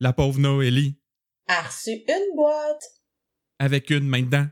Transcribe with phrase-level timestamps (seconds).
[0.00, 0.96] La pauvre Noélie.
[1.48, 2.84] A reçu une boîte.
[3.58, 4.46] Avec une main dedans.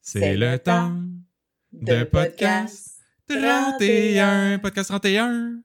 [0.00, 0.96] C'est le temps
[1.72, 4.60] de podcast 31.
[4.60, 5.62] Podcast 31.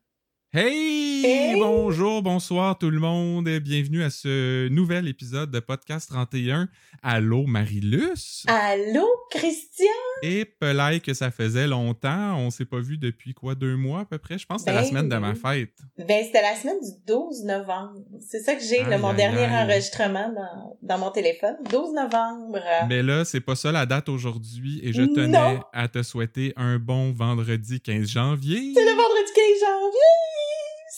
[0.51, 1.16] Hey!
[1.23, 1.55] Hey!
[1.59, 3.47] Bonjour, bonsoir tout le monde.
[3.47, 6.69] et Bienvenue à ce nouvel épisode de Podcast 31.
[7.01, 8.43] Allô, Marilus?
[8.47, 9.85] Allô, Christian?
[10.21, 12.37] Et Pelay, que ça faisait longtemps.
[12.37, 14.37] On s'est pas vu depuis quoi, deux mois à peu près?
[14.37, 15.73] Je pense que c'était la Ben semaine de ma fête.
[15.97, 17.99] Ben, c'était la semaine du 12 novembre.
[18.19, 19.63] C'est ça que j'ai, mon aïe, dernier aïe.
[19.65, 21.55] enregistrement dans, dans mon téléphone.
[21.71, 22.59] 12 novembre.
[22.89, 25.59] Mais là, c'est pas ça la date aujourd'hui et je tenais Non.
[25.73, 28.73] à te souhaiter un bon vendredi 15 janvier.
[28.75, 30.46] C'est le vendredi 15 janvier!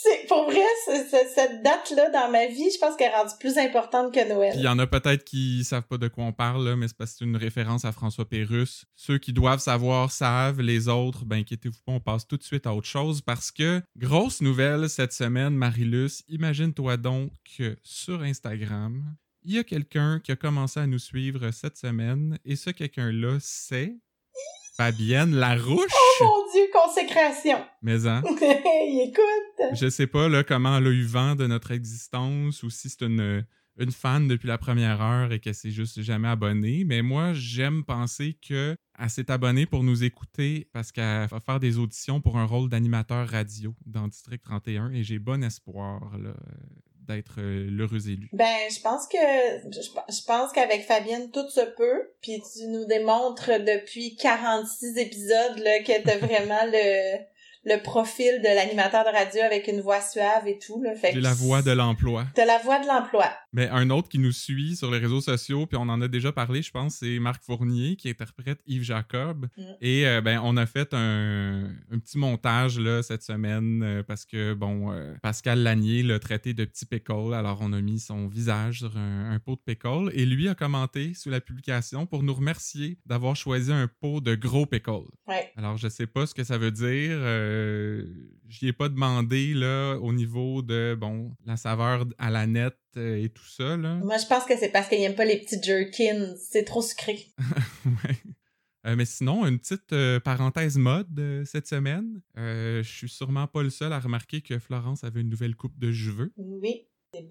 [0.02, 4.14] C'est, pour vrai, cette date-là dans ma vie, je pense qu'elle est rendue plus importante
[4.14, 4.54] que Noël.
[4.56, 6.96] Il y en a peut-être qui savent pas de quoi on parle, là, mais c'est
[6.96, 8.86] parce que c'est une référence à François Pérusse.
[8.96, 12.66] Ceux qui doivent savoir savent, les autres, ben inquiétez-vous pas, on passe tout de suite
[12.66, 19.04] à autre chose parce que, grosse nouvelle cette semaine, Marilus, imagine-toi donc que sur Instagram,
[19.44, 23.38] il y a quelqu'un qui a commencé à nous suivre cette semaine et ce quelqu'un-là,
[23.42, 23.98] c'est
[24.80, 25.92] Fabienne Larouche?
[25.92, 27.58] Oh mon Dieu, consécration!
[27.82, 28.22] Mais hein,
[29.04, 29.76] Écoute!
[29.76, 33.02] je sais pas là, comment elle a eu vent de notre existence ou si c'est
[33.02, 33.46] une,
[33.78, 36.86] une fan depuis la première heure et qu'elle s'est juste jamais abonnée.
[36.86, 41.60] Mais moi, j'aime penser que elle s'est abonnée pour nous écouter parce qu'elle va faire
[41.60, 46.34] des auditions pour un rôle d'animateur radio dans District 31 et j'ai bon espoir là,
[47.12, 47.68] euh,
[48.08, 48.30] élu.
[48.34, 49.18] Ben, je pense que
[49.72, 52.12] je, je pense qu'avec Fabienne, tout se peut.
[52.22, 57.18] Puis tu nous démontres depuis 46 épisodes là, que t'as vraiment le,
[57.66, 60.82] le profil de l'animateur de radio avec une voix suave et tout.
[60.82, 60.96] Là.
[60.96, 62.26] Fait J'ai la voix de l'emploi.
[62.34, 63.26] T'as la voix de l'emploi.
[63.52, 66.32] Mais un autre qui nous suit sur les réseaux sociaux, puis on en a déjà
[66.32, 69.48] parlé, je pense, c'est Marc Fournier qui interprète Yves Jacob.
[69.58, 69.64] Mm.
[69.82, 74.26] Et euh, ben, on a fait un, un petit montage là, cette semaine euh, parce
[74.26, 77.34] que, bon, euh, Pascal Lanier l'a traité de petit pickle.
[77.34, 80.12] Alors, on a mis son visage sur un, un pot de pickle.
[80.14, 84.36] Et lui a commenté sous la publication pour nous remercier d'avoir choisi un pot de
[84.36, 85.10] gros pickle.
[85.28, 85.52] Ouais.
[85.58, 87.18] Alors, je sais pas ce que ça veut dire.
[87.50, 88.06] Euh,
[88.48, 93.24] J'y ai pas demandé là, au niveau de, bon, la saveur à la nette euh,
[93.24, 93.78] et tout ça.
[93.78, 93.96] Là.
[93.98, 96.36] Moi, je pense que c'est parce qu'il aime pas les petits jerkins.
[96.38, 97.28] C'est trop sucré.
[97.86, 98.16] Ouais.
[98.86, 102.22] Euh, mais sinon, une petite euh, parenthèse mode euh, cette semaine.
[102.36, 105.92] Je suis sûrement pas le seul à remarquer que Florence avait une nouvelle coupe de
[105.92, 106.32] cheveux.
[106.38, 106.86] Oui.
[107.12, 107.28] Des.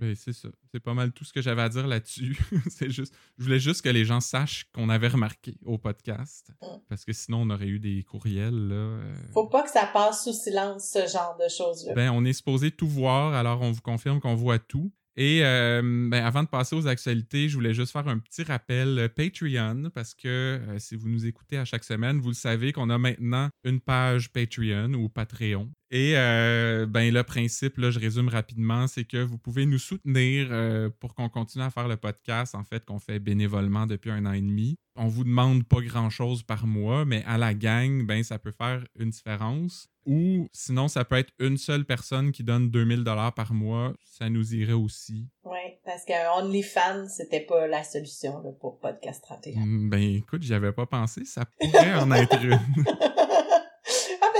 [0.00, 0.48] Ben, c'est ça.
[0.72, 2.36] C'est pas mal tout ce que j'avais à dire là-dessus.
[2.70, 6.50] c'est juste, je voulais juste que les gens sachent qu'on avait remarqué au podcast.
[6.60, 6.66] Mm.
[6.88, 8.74] Parce que sinon, on aurait eu des courriels, là.
[8.74, 9.14] euh.
[9.32, 11.94] Faut pas que ça passe sous silence, ce genre de choses-là.
[11.94, 14.90] Ben, on est supposé tout voir, alors on vous confirme qu'on voit tout.
[15.16, 18.98] Et euh, ben, avant de passer aux actualités, je voulais juste faire un petit rappel
[18.98, 22.72] euh, Patreon, parce que euh, si vous nous écoutez à chaque semaine, vous le savez
[22.72, 25.70] qu'on a maintenant une page Patreon ou Patreon.
[25.90, 30.48] Et euh, ben, le principe, là, je résume rapidement, c'est que vous pouvez nous soutenir
[30.50, 34.26] euh, pour qu'on continue à faire le podcast, en fait, qu'on fait bénévolement depuis un
[34.26, 34.76] an et demi.
[34.96, 38.84] On vous demande pas grand-chose par mois, mais à la gang, ben, ça peut faire
[38.98, 39.88] une différence.
[40.06, 43.92] Ou sinon, ça peut être une seule personne qui donne 2000 dollars par mois.
[44.04, 45.28] Ça nous irait aussi.
[45.44, 49.60] Ouais, parce qu'un OnlyFans, c'était pas la solution là, pour Podcast 31.
[49.60, 51.24] Hmm, Ben écoute, j'y avais pas pensé.
[51.24, 52.58] Ça pourrait en être une.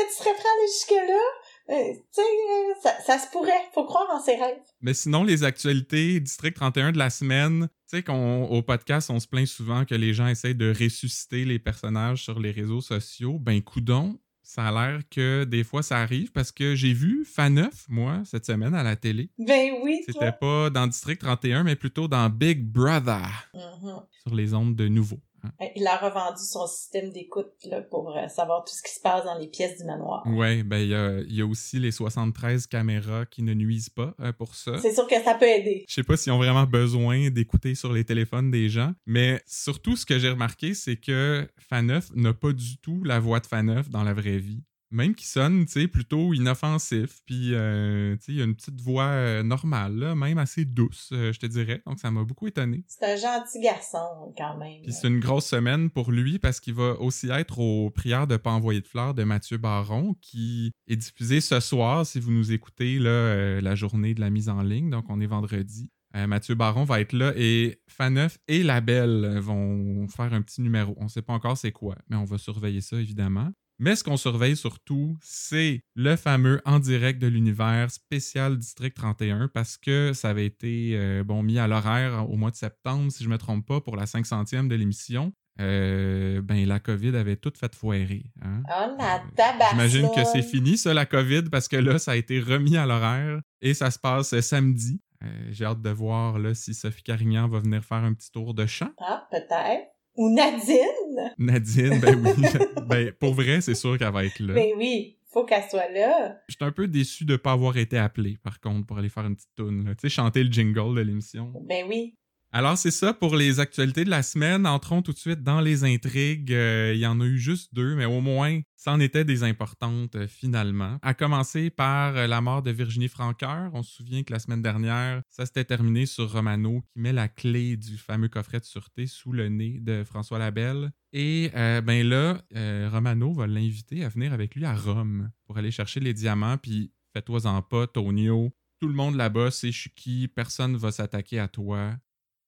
[0.09, 1.21] tu serais prêt à aller jusque-là?
[1.69, 3.53] Euh, tu sais, ça, ça se pourrait.
[3.75, 4.59] Faut croire en ses rêves.
[4.81, 9.27] Mais sinon, les actualités District 31 de la semaine, tu sais qu'au podcast, on se
[9.27, 13.39] plaint souvent que les gens essayent de ressusciter les personnages sur les réseaux sociaux.
[13.41, 17.87] Ben coudon, ça a l'air que des fois ça arrive parce que j'ai vu Faneuf,
[17.89, 19.31] moi, cette semaine à la télé.
[19.39, 20.03] Ben oui.
[20.07, 24.03] C'était pas dans District 31, mais plutôt dans Big Brother, Mhm.
[24.25, 25.19] sur les ondes de nouveau.
[25.45, 25.51] Hein.
[25.77, 27.53] Il a revendu son système d'écoute
[27.91, 30.23] pour euh, savoir tout ce qui se passe dans les pièces du manoir.
[30.27, 33.91] Ouais, ben il y a, il y a aussi les 73 caméras qui ne nuisent
[33.91, 34.79] pas euh, pour ça.
[34.79, 35.85] C'est sûr que ça peut aider.
[35.89, 39.97] Je sais pas s'ils ont vraiment besoin d'écouter sur les téléphones des gens, mais surtout
[39.97, 43.89] ce que j'ai remarqué, c'est que Faneuf n'a pas du tout la voix de Faneuf
[43.91, 44.63] dans la vraie vie.
[44.93, 48.55] Même qui sonne, tu sais, plutôt inoffensif, puis euh, tu sais, il y a une
[48.55, 51.83] petite voix euh, normale, là, même assez douce, euh, je te dirais.
[51.87, 52.85] Donc ça m'a beaucoup étonné.
[52.87, 54.83] C'est un gentil garçon, quand même.
[54.83, 58.37] Puis c'est une grosse semaine pour lui parce qu'il va aussi être aux prières de
[58.37, 62.53] pas envoyer de fleurs de Mathieu Baron qui est diffusé ce soir si vous nous
[62.53, 64.91] écoutez là, euh, la journée de la mise en ligne.
[64.91, 65.91] Donc on est vendredi.
[66.15, 70.95] Mathieu Baron va être là et Faneuf et La Belle vont faire un petit numéro.
[70.97, 73.51] On sait pas encore c'est quoi, mais on va surveiller ça évidemment.
[73.79, 79.49] Mais ce qu'on surveille surtout, c'est le fameux en direct de l'univers spécial District 31
[79.49, 83.23] parce que ça avait été euh, bon, mis à l'horaire au mois de septembre, si
[83.23, 85.33] je ne me trompe pas, pour la 500e de l'émission.
[85.61, 88.25] Euh, ben, la COVID avait tout fait foirer.
[88.43, 88.63] hein.
[88.69, 89.71] Oh la Euh, tabac.
[89.71, 92.85] J'imagine que c'est fini, ça, la COVID, parce que là, ça a été remis à
[92.87, 97.49] l'horaire et ça se passe samedi Euh, J'ai hâte de voir là, si Sophie Carignan
[97.49, 98.91] va venir faire un petit tour de chant.
[99.01, 99.87] Ah, peut-être.
[100.17, 101.33] Ou Nadine.
[101.39, 102.47] Nadine, ben oui.
[102.89, 104.55] ben, pour vrai, c'est sûr qu'elle va être là.
[104.55, 106.39] Ben oui, faut qu'elle soit là.
[106.49, 109.27] J'étais un peu déçu de ne pas avoir été appelé, par contre, pour aller faire
[109.27, 109.85] une petite tune.
[109.85, 109.95] là.
[109.95, 111.53] Tu sais, chanter le jingle de l'émission.
[111.63, 112.17] Ben oui.
[112.53, 114.67] Alors, c'est ça pour les actualités de la semaine.
[114.67, 116.53] Entrons tout de suite dans les intrigues.
[116.53, 120.15] Euh, il y en a eu juste deux, mais au moins, c'en était des importantes
[120.15, 120.99] euh, finalement.
[121.03, 123.71] À commencer par euh, la mort de Virginie Francoeur.
[123.75, 127.29] On se souvient que la semaine dernière, ça s'était terminé sur Romano qui met la
[127.29, 130.93] clé du fameux coffret de sûreté sous le nez de François Labelle.
[131.13, 132.43] Et ben là,
[132.91, 136.59] Romano va l'inviter à venir avec lui à Rome pour aller chercher les diamants.
[136.59, 138.53] Puis fais-toi-en pas, Tonio.
[138.79, 141.97] Tout le monde là-bas sait je qui, personne va s'attaquer à toi.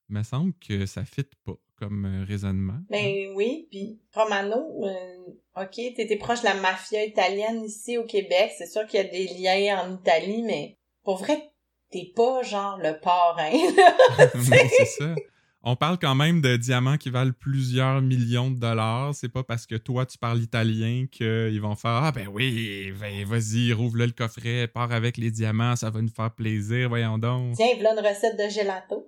[0.08, 2.78] Me semble que ça fit pas comme euh, raisonnement.
[2.90, 8.52] Ben oui, puis Romano, euh, ok, t'étais proche de la mafia italienne ici au Québec.
[8.56, 11.52] C'est sûr qu'il y a des liens en Italie, mais pour vrai,
[11.90, 13.52] t'es pas genre le parrain.
[13.52, 14.42] Non,
[14.76, 15.14] c'est ça.
[15.62, 19.14] On parle quand même de diamants qui valent plusieurs millions de dollars.
[19.14, 23.24] C'est pas parce que toi, tu parles italien qu'ils vont faire Ah, ben oui, ben,
[23.24, 27.56] vas-y, rouvre-le le coffret, pars avec les diamants, ça va nous faire plaisir, voyons donc.
[27.56, 29.04] Tiens, voilà une recette de gelato.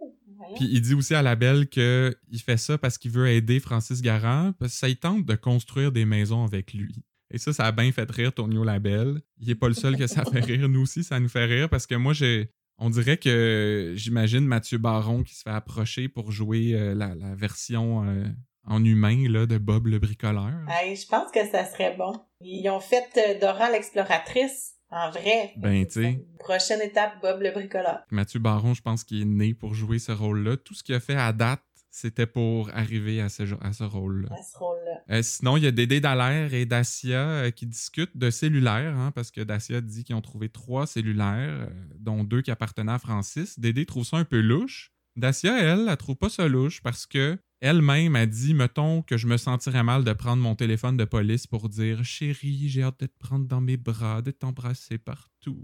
[0.57, 2.15] Puis il dit aussi à la belle qu'il
[2.45, 5.93] fait ça parce qu'il veut aider Francis Garand, parce que ça il tente de construire
[5.93, 6.95] des maisons avec lui.
[7.33, 9.21] Et ça, ça a bien fait rire Tonio Labelle.
[9.39, 10.69] Il est pas le seul que ça fait rire.
[10.69, 12.51] Nous aussi, ça nous fait rire parce que moi, j'ai.
[12.83, 17.35] On dirait que j'imagine Mathieu Baron qui se fait approcher pour jouer euh, la, la
[17.35, 18.25] version euh,
[18.67, 20.65] en humain là, de Bob le bricoleur.
[20.67, 22.13] Hey, je pense que ça serait bon.
[22.41, 25.53] Ils ont fait euh, Dora l'exploratrice en vrai.
[25.57, 26.27] Ben, tu sais.
[26.39, 28.01] Prochaine étape, Bob le bricoleur.
[28.11, 30.57] Mathieu Baron, je pense qu'il est né pour jouer ce rôle-là.
[30.57, 31.61] Tout ce qu'il a fait à date,
[31.91, 34.29] c'était pour arriver à ce, à ce rôle-là.
[34.33, 35.03] À ce rôle-là.
[35.11, 39.13] Euh, sinon, il y a Dédé Dallaire et Dacia euh, qui discutent de cellulaires, hein,
[39.15, 42.99] parce que Dacia dit qu'ils ont trouvé trois cellulaires, euh, dont deux qui appartenaient à
[42.99, 43.59] Francis.
[43.59, 44.93] Dédé trouve ça un peu louche.
[45.17, 49.27] Dacia, elle, elle trouve pas ça louche parce que elle-même a dit, mettons, que je
[49.27, 53.07] me sentirais mal de prendre mon téléphone de police pour dire Chérie, j'ai hâte de
[53.07, 55.63] te prendre dans mes bras, de t'embrasser partout.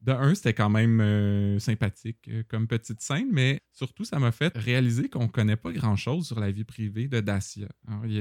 [0.00, 4.30] De un, c'était quand même euh, sympathique euh, comme petite scène, mais surtout, ça m'a
[4.30, 7.68] fait réaliser qu'on connaît pas grand-chose sur la vie privée de Dacia.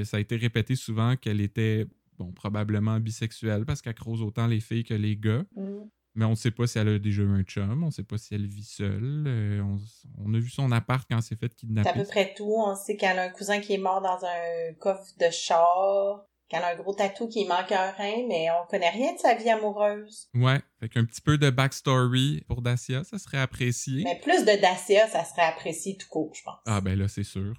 [0.03, 1.85] Ça a été répété souvent qu'elle était,
[2.17, 5.89] bon, probablement bisexuelle parce qu'elle croise autant les filles que les gars, Mm.
[6.17, 8.03] Mais on ne sait pas si elle a déjà eu un chum, on ne sait
[8.03, 9.23] pas si elle vit seule.
[9.27, 9.77] euh, on,
[10.25, 11.99] on a vu son appart quand elle s'est fait C'est à kidnapper.
[11.99, 12.51] peu près tout.
[12.57, 16.63] On sait qu'elle a un cousin qui est mort dans un coffre de char, qu'elle
[16.63, 19.49] a un gros tatou qui manque un rein, mais on connaît rien de sa vie
[19.49, 20.29] amoureuse.
[20.33, 24.03] Ouais, fait qu'un petit peu de backstory pour Dacia, ça serait apprécié.
[24.03, 26.59] Mais plus de Dacia, ça serait apprécié tout court, je pense.
[26.65, 27.53] Ah ben là, c'est sûr.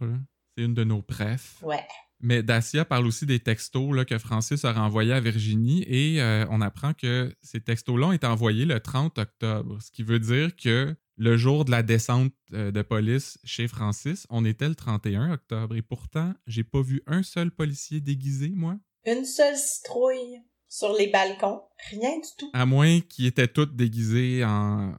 [0.57, 1.63] C'est une de nos prefs.
[1.63, 1.87] Ouais.
[2.21, 6.45] Mais Dacia parle aussi des textos là, que Francis a renvoyés à Virginie et euh,
[6.51, 10.57] on apprend que ces textos-là ont été envoyés le 30 octobre, ce qui veut dire
[10.57, 15.33] que le jour de la descente euh, de police chez Francis, on était le 31
[15.33, 20.93] octobre et pourtant, j'ai pas vu un seul policier déguisé, moi, Une seule citrouille sur
[20.93, 21.63] les balcons.
[21.91, 22.51] Rien du tout.
[22.53, 24.95] à moins qu'ils étaient tous déguisés en,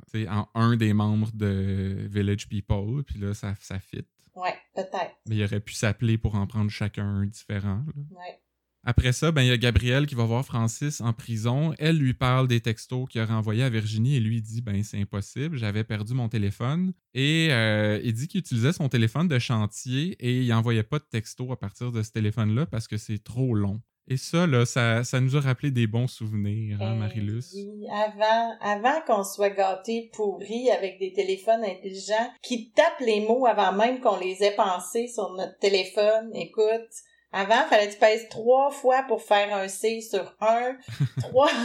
[0.55, 4.05] un des membres de Village People, puis là, ça, ça fit.
[4.39, 5.15] Ouais, peut-être.
[5.27, 7.83] Mais il aurait pu s'appeler pour en prendre chacun un différent.
[8.11, 8.39] Ouais.
[8.85, 11.73] Après ça, ben, il y a Gabrielle qui va voir Francis en prison.
[11.79, 14.99] Elle lui parle des textos qu'il a renvoyés à Virginie et lui dit ben c'est
[14.99, 16.93] impossible, j'avais perdu mon téléphone.
[17.13, 21.03] Et euh, il dit qu'il utilisait son téléphone de chantier et il envoyait pas de
[21.03, 23.81] textos à partir de ce téléphone-là parce que c'est trop long.
[24.11, 27.43] Et ça, là, ça, ça nous a rappelé des bons souvenirs, hein, Eh Marilus?
[27.53, 33.45] oui, avant, avant qu'on soit gâtés pourris avec des téléphones intelligents qui tapent les mots
[33.45, 36.31] avant même qu'on les ait pensés sur notre téléphone.
[36.33, 36.89] Écoute,
[37.31, 40.75] avant, fallait que tu pèses trois fois pour faire un C sur un.
[41.19, 41.49] trois.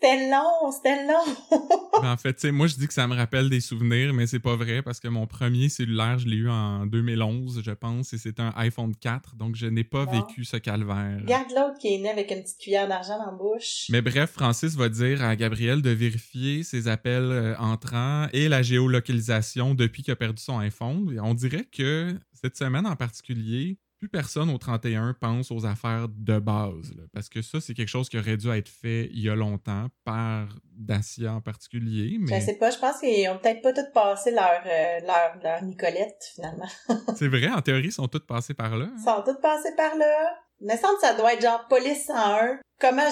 [0.00, 1.58] C'était long, c'était long.
[2.00, 4.28] Ben, en fait, tu sais, moi, je dis que ça me rappelle des souvenirs, mais
[4.28, 8.12] c'est pas vrai parce que mon premier cellulaire, je l'ai eu en 2011, je pense,
[8.12, 10.12] et c'était un iPhone 4, donc je n'ai pas Bon.
[10.12, 11.18] vécu ce calvaire.
[11.20, 13.86] Regarde l'autre qui est né avec une petite cuillère d'argent dans la bouche.
[13.90, 18.62] Mais bref, Francis va dire à Gabriel de vérifier ses appels euh, entrants et la
[18.62, 21.18] géolocalisation depuis qu'il a perdu son iPhone.
[21.22, 26.38] On dirait que cette semaine en particulier, plus personne au 31 pense aux affaires de
[26.38, 26.94] base.
[26.96, 27.02] là.
[27.12, 29.88] parce que ça, c'est quelque chose qui aurait dû être fait il y a longtemps
[30.04, 32.14] par Dacia en particulier.
[32.20, 35.42] Je Mais sais pas, je pense qu'ils ont peut-être pas tous passé leur, euh, leur,
[35.42, 36.68] leur Nicolette, finalement.
[37.16, 38.84] c'est vrai, en théorie, ils sont tous passés par là.
[38.86, 38.94] hein?
[38.96, 40.34] Ils sont tous passés par là.
[40.60, 42.58] Il me semble que ça doit être genre police 101.
[42.80, 43.08] Comment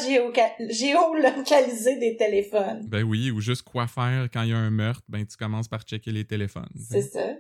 [0.71, 2.87] géolocaliser des téléphones?
[2.89, 5.69] Ben oui, ou juste quoi faire quand il y a un meurtre, ben tu commences
[5.69, 6.69] par checker les téléphones.
[6.77, 7.29] C'est ça.
[7.31, 7.37] Je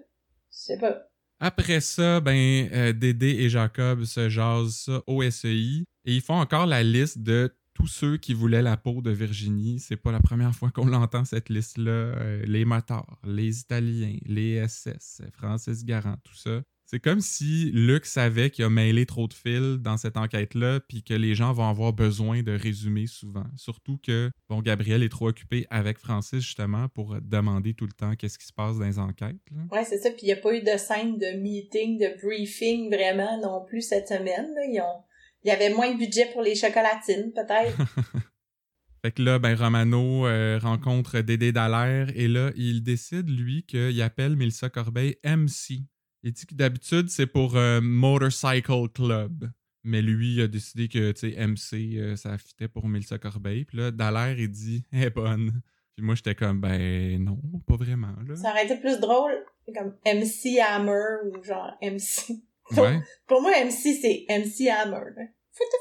[0.50, 1.02] sais pas.
[1.38, 6.66] Après ça, ben, euh, Dédé et Jacob se jasent au SEI et ils font encore
[6.66, 9.78] la liste de tous ceux qui voulaient la peau de Virginie.
[9.80, 11.90] C'est pas la première fois qu'on l'entend, cette liste-là.
[11.90, 16.62] Euh, les motards, les Italiens, les SS, Francis Garand, tout ça.
[16.88, 21.02] C'est comme si Luc savait qu'il a mêlé trop de fils dans cette enquête-là, puis
[21.02, 23.46] que les gens vont avoir besoin de résumer souvent.
[23.56, 28.14] Surtout que, bon, Gabriel est trop occupé avec Francis, justement, pour demander tout le temps
[28.14, 29.34] qu'est-ce qui se passe dans les enquêtes.
[29.50, 29.62] Là.
[29.72, 30.10] Ouais, c'est ça.
[30.10, 33.82] Puis il n'y a pas eu de scène de meeting, de briefing, vraiment, non plus
[33.82, 34.54] cette semaine.
[34.54, 34.64] Là.
[34.68, 35.02] Ils ont...
[35.42, 37.76] Il y avait moins de budget pour les chocolatines, peut-être.
[39.02, 44.00] Fait que là, ben, Romano euh, rencontre Dédé Dallaire et là, il décide, lui, qu'il
[44.02, 45.84] appelle Mélissa Corbeil MC.
[46.26, 49.48] Il dit que d'habitude, c'est pour euh, Motorcycle Club.
[49.84, 53.64] Mais lui, il a décidé que, MC, euh, ça fitait pour Mélissa Corbeil.
[53.64, 55.62] Puis là, Dallaire, il dit «Elle est bonne».
[55.94, 59.36] Puis moi, j'étais comme «Ben non, pas vraiment, là.» Ça aurait été plus drôle,
[59.72, 62.42] comme MC Hammer ou genre MC...
[62.76, 63.00] Ouais.
[63.28, 65.12] Pour moi, MC, c'est MC Hammer.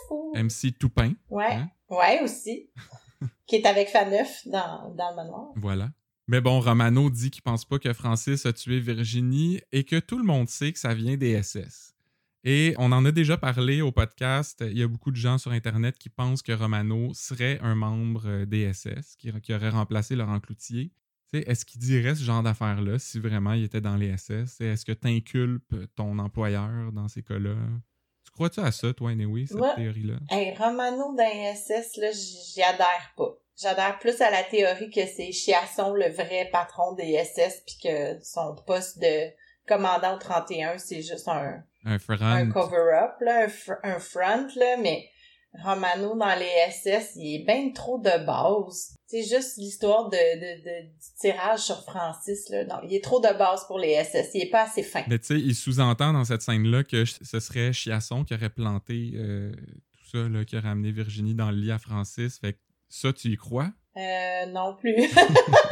[0.08, 0.32] fou.
[0.36, 1.14] MC Toupin.
[1.32, 1.56] Ouais.
[1.56, 1.72] Hein?
[1.90, 2.70] Ouais, aussi.
[3.48, 5.54] qui est avec Faneuf dans, dans le manoir.
[5.56, 5.90] Voilà.
[6.28, 10.18] Mais bon, Romano dit qu'il pense pas que Francis a tué Virginie et que tout
[10.18, 11.94] le monde sait que ça vient des SS.
[12.44, 14.64] Et on en a déjà parlé au podcast.
[14.68, 18.24] Il y a beaucoup de gens sur Internet qui pensent que Romano serait un membre
[18.26, 20.92] euh, des SS, qui, qui aurait remplacé Laurent Cloutier.
[21.34, 24.62] Est-ce qu'il dirait ce genre d'affaires-là si vraiment il était dans les SS?
[24.62, 27.56] Est-ce que tu inculpes ton employeur dans ces cas-là?
[28.24, 30.16] Tu crois-tu à ça, toi, anyway, cette théorie-là?
[30.30, 33.38] Hey, Romano dans SS, là, j'y adhère pas.
[33.62, 38.20] J'adhère plus à la théorie que c'est Chiasson le vrai patron des SS puis que
[38.24, 39.30] son poste de
[39.68, 44.78] commandant au 31, c'est juste un, Un un cover-up, là, un, fr- un front, là,
[44.82, 45.06] mais
[45.64, 48.96] Romano dans les SS, il est bien trop de base.
[49.08, 52.66] C'est juste l'histoire de, de, de- du tirage sur Francis, là.
[52.66, 54.32] Non, il est trop de base pour les SS.
[54.34, 55.04] Il est pas assez fin.
[55.08, 59.14] Mais tu sais, il sous-entend dans cette scène-là que ce serait Chiasson qui aurait planté
[59.16, 59.52] euh,
[59.94, 62.38] tout ça, là, qui aurait amené Virginie dans le lit à Francis.
[62.40, 62.60] Fait que
[62.90, 63.72] ça, tu y crois?
[63.98, 64.96] Euh, non plus.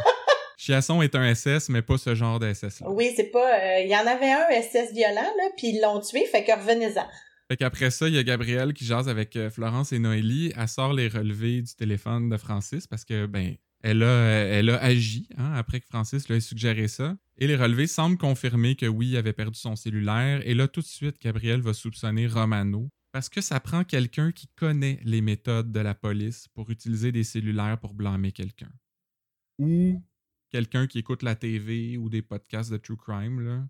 [0.56, 2.88] Chiasson est un SS, mais pas ce genre de SS-là.
[2.90, 3.58] oui, c'est pas...
[3.60, 6.52] euh, Il y en avait un SS violent, là, puis ils l'ont tué, fait que
[6.52, 7.06] revenez-en.
[7.48, 10.52] Fait qu'après ça, il y a Gabrielle qui jase avec euh, Florence et Noélie.
[10.56, 14.70] Elle sort les relevés du téléphone de Francis parce que, ben, elle a, euh, elle
[14.70, 17.16] a agi hein, après que Francis lui ait suggéré ça.
[17.36, 20.40] Et les relevés semblent confirmer que oui, il avait perdu son cellulaire.
[20.46, 24.48] Et là, tout de suite, Gabrielle va soupçonner Romano parce que ça prend quelqu'un qui
[24.56, 28.72] connaît les méthodes de la police pour utiliser des cellulaires pour blâmer quelqu'un.
[29.60, 30.02] Ou
[30.50, 33.68] quelqu'un qui écoute la TV ou des podcasts de true crime, là.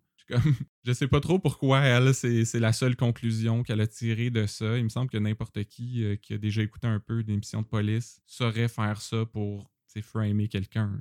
[0.85, 4.79] Je sais pas trop pourquoi elle, c'est la seule conclusion qu'elle a tirée de ça.
[4.79, 7.67] Il me semble que n'importe qui euh, qui a déjà écouté un peu d'émissions de
[7.67, 9.71] police saurait faire ça pour
[10.01, 10.99] framer quelqu'un.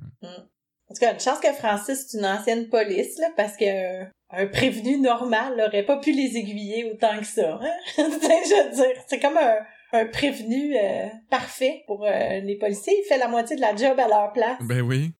[0.90, 4.04] En tout cas, une chance que Francis c'est une ancienne police, là, parce que euh,
[4.30, 7.58] un prévenu normal n'aurait pas pu les aiguiller autant que ça.
[7.62, 7.72] Hein?
[7.96, 12.94] Je dire, c'est comme un, prévenu euh, parfait pour euh, les policiers.
[13.02, 14.58] Il fait la moitié de la job à leur place.
[14.60, 15.12] Ben oui.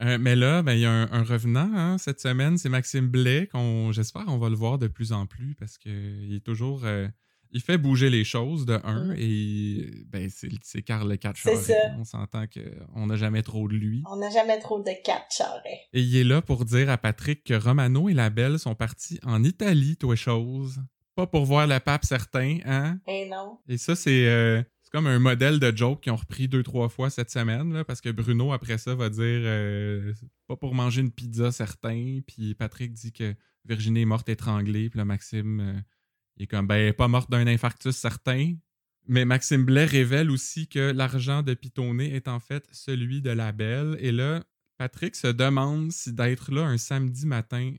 [0.00, 3.92] Mais là, ben, il y a un, revenant hein, cette semaine, c'est Maxime Blais, qu'on
[3.92, 6.84] j'espère on va le voir de plus en plus parce que il est toujours.
[7.50, 9.16] Il fait bouger les choses de un Mm.
[9.18, 10.28] et ben
[10.62, 11.74] c'est Carl le catch C'est ça.
[11.98, 14.02] On s'entend qu'on n'a jamais trop de lui.
[14.10, 15.80] On n'a jamais trop de quatre charrets.
[15.92, 19.18] Et il est là pour dire à Patrick que Romano et la Belle sont partis
[19.24, 20.80] en Italie, toi chose.
[21.14, 22.98] Pas pour voir le pape certain, hein?
[23.06, 23.58] Eh non.
[23.68, 26.88] Et ça, c'est euh, c'est comme un modèle de joke qu'ils ont repris deux, trois
[26.88, 30.12] fois cette semaine, là, parce que Bruno, après ça, va dire euh,
[30.46, 32.20] pas pour manger une pizza certain.
[32.26, 33.34] Puis Patrick dit que
[33.64, 34.90] Virginie est morte étranglée.
[34.90, 35.80] Puis là, Maxime, euh,
[36.36, 38.54] il est comme, ben, pas morte d'un infarctus certain.
[39.08, 43.52] Mais Maxime Blais révèle aussi que l'argent de Pitonnet est en fait celui de la
[43.52, 43.96] Belle.
[44.00, 44.44] Et là,
[44.78, 47.74] Patrick se demande si d'être là un samedi matin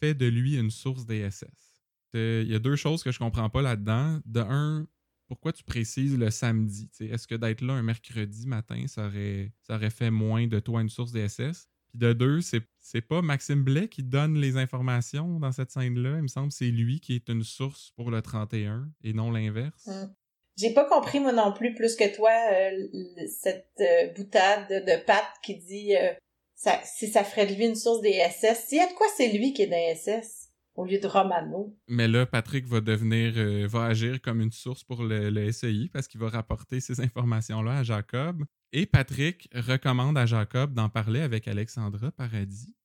[0.00, 1.82] fait de lui une source des SS.
[2.14, 4.20] Euh, Il y a deux choses que je comprends pas là-dedans.
[4.26, 4.86] De un,
[5.26, 6.90] pourquoi tu précises le samedi?
[7.00, 10.82] Est-ce que d'être là un mercredi matin, ça aurait, ça aurait fait moins de toi
[10.82, 11.68] une source des SS?
[11.96, 16.16] Puis de deux, c'est, c'est pas Maxime Blais qui donne les informations dans cette scène-là.
[16.16, 19.30] Il me semble que c'est lui qui est une source pour le 31 et non
[19.30, 19.86] l'inverse.
[19.86, 20.14] Mm.
[20.58, 25.24] J'ai pas compris, moi non plus, plus que toi, euh, cette euh, boutade de, Pat
[25.42, 26.12] qui dit euh,
[26.54, 28.66] ça, si ça ferait de lui une source des SS.
[28.66, 31.74] S'il y a de quoi, c'est lui qui est dans SS au lieu de Romano.
[31.88, 35.88] Mais là, Patrick va devenir, euh, va agir comme une source pour le, le SEI
[35.92, 38.44] parce qu'il va rapporter ces informations-là à Jacob.
[38.78, 42.76] Et Patrick recommande à Jacob d'en parler avec Alexandra Paradis.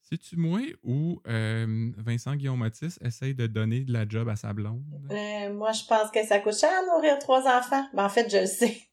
[0.00, 4.52] C'est-tu moi ou euh, Vincent Guillaume Otis essaye de donner de la job à sa
[4.52, 4.82] blonde?
[5.08, 7.86] Euh, moi, je pense que ça coûte cher à nourrir trois enfants.
[7.94, 8.80] Ben, en fait, je le sais.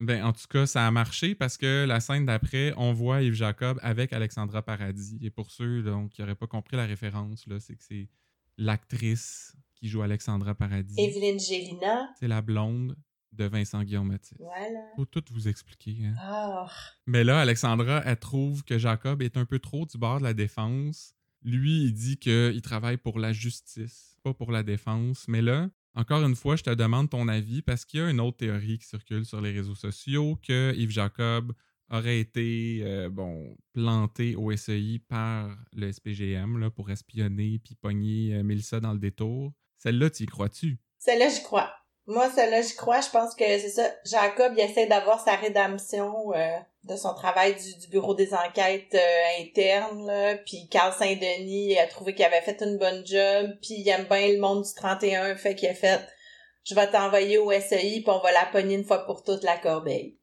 [0.00, 3.34] Ben, en tout cas, ça a marché parce que la scène d'après, on voit Yves
[3.34, 5.18] Jacob avec Alexandra Paradis.
[5.20, 8.08] Et pour ceux donc, qui n'auraient pas compris la référence, c'est que c'est
[8.56, 10.94] l'actrice qui joue Alexandra Paradis.
[10.98, 12.08] Evelyne Gélina.
[12.18, 12.96] C'est la blonde
[13.32, 14.80] de Vincent Guillaume Voilà.
[14.96, 15.96] Faut tout vous expliquer.
[16.04, 16.14] Hein.
[16.30, 16.66] Oh.
[17.06, 20.34] Mais là, Alexandra, elle trouve que Jacob est un peu trop du bord de la
[20.34, 21.14] défense.
[21.42, 25.26] Lui, il dit qu'il travaille pour la justice, pas pour la défense.
[25.28, 28.20] Mais là, encore une fois, je te demande ton avis parce qu'il y a une
[28.20, 31.52] autre théorie qui circule sur les réseaux sociaux que Yves Jacob
[31.90, 38.34] aurait été euh, bon, planté au SEI par le SPGM là, pour espionner puis pogner
[38.34, 39.52] euh, Mélissa dans le détour.
[39.78, 40.78] Celle-là, tu y crois-tu?
[40.98, 41.72] Celle-là, j'y crois.
[42.10, 43.00] Moi, celle-là, j'y crois.
[43.00, 43.88] Je pense que c'est ça.
[44.04, 49.40] Jacob, il essaie d'avoir sa rédemption euh, de son travail du, bureau des enquêtes euh,
[49.40, 50.04] internes.
[50.08, 50.34] Là.
[50.38, 53.56] Puis Carl Saint-Denis a trouvé qu'il avait fait une bonne job.
[53.62, 55.36] Puis il aime bien le monde du 31.
[55.36, 56.00] Fait qu'il a fait
[56.64, 59.56] «Je vais t'envoyer au SEI, puis on va la pogner une fois pour toutes la
[59.58, 60.18] corbeille.»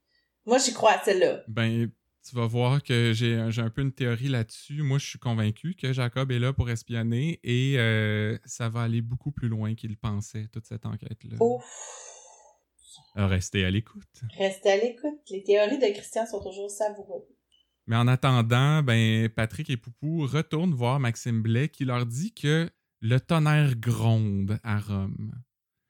[0.46, 1.44] Moi, j'y crois à celle-là.
[1.48, 1.90] Ben,
[2.28, 4.82] tu vas voir que j'ai un peu une théorie là-dessus.
[4.82, 9.02] Moi, je suis convaincu que Jacob est là pour espionner et euh, ça va aller
[9.02, 11.38] beaucoup plus loin qu'il pensait, toute cette enquête-là.
[13.16, 14.22] Restez à l'écoute.
[14.38, 15.20] Restez à l'écoute.
[15.30, 17.24] Les théories de Christian sont toujours savoureuses.
[17.88, 22.70] Mais en attendant, ben, Patrick et Poupou retournent voir Maxime Blais qui leur dit que
[23.00, 25.32] le tonnerre gronde à Rome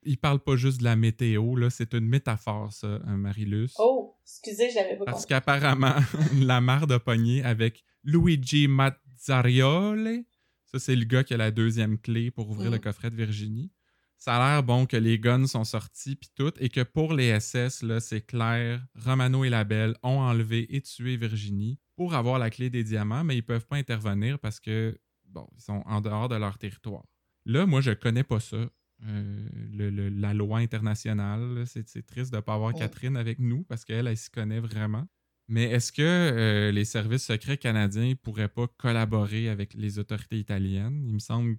[0.07, 3.73] il parle pas juste de la météo, là, c'est une métaphore, ça, hein, Marilus.
[3.77, 5.95] Oh, excusez, j'avais pas Parce qu'apparemment,
[6.41, 10.25] la mare de poignée avec Luigi Mazzarioli,
[10.65, 12.81] ça, c'est le gars qui a la deuxième clé pour ouvrir le mm.
[12.81, 13.71] coffret de Virginie.
[14.17, 17.39] Ça a l'air bon que les guns sont sortis puis tout, et que pour les
[17.39, 22.39] SS, là, c'est clair, Romano et la Belle ont enlevé et tué Virginie pour avoir
[22.39, 26.01] la clé des diamants, mais ils peuvent pas intervenir parce que, bon, ils sont en
[26.01, 27.05] dehors de leur territoire.
[27.45, 28.57] Là, moi, je connais pas ça.
[29.05, 31.65] Euh, le, la loi internationale.
[31.67, 35.05] C'est triste de ne pas avoir Catherine avec nous parce qu'elle, elle, s'y connaît vraiment.
[35.47, 40.37] Mais est-ce que euh, les services secrets canadiens ne pourraient pas collaborer avec les autorités
[40.37, 41.03] italiennes?
[41.07, 41.57] Il me semble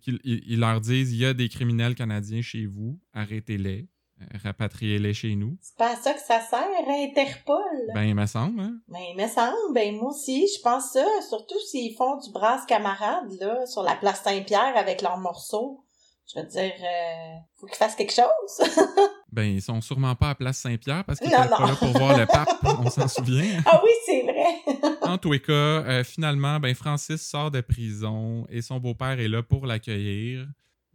[0.00, 3.88] qu'ils leur disent il y a des criminels canadiens chez vous, arrêtez-les,
[4.22, 5.58] euh, rapatriez-les chez nous.
[5.60, 7.58] C'est pas à ça que ça sert, Interpol.
[7.94, 8.80] Ben, il me semble, hein?
[8.88, 9.74] Ben, il me semble.
[9.74, 11.04] Ben, moi aussi, je pense ça.
[11.28, 15.85] Surtout s'ils font du brasse camarade, là, sur la place Saint-Pierre avec leurs morceaux
[16.26, 18.68] je veux dire, euh, faut qu'ils fassent quelque chose.
[19.32, 22.18] ben, ils sont sûrement pas à Place Saint-Pierre parce qu'ils étaient pas là pour voir
[22.18, 22.48] le pape,
[22.80, 23.62] on s'en souvient.
[23.64, 24.96] Ah oui, c'est vrai.
[25.02, 29.28] en tous les cas, euh, finalement, ben, Francis sort de prison et son beau-père est
[29.28, 30.46] là pour l'accueillir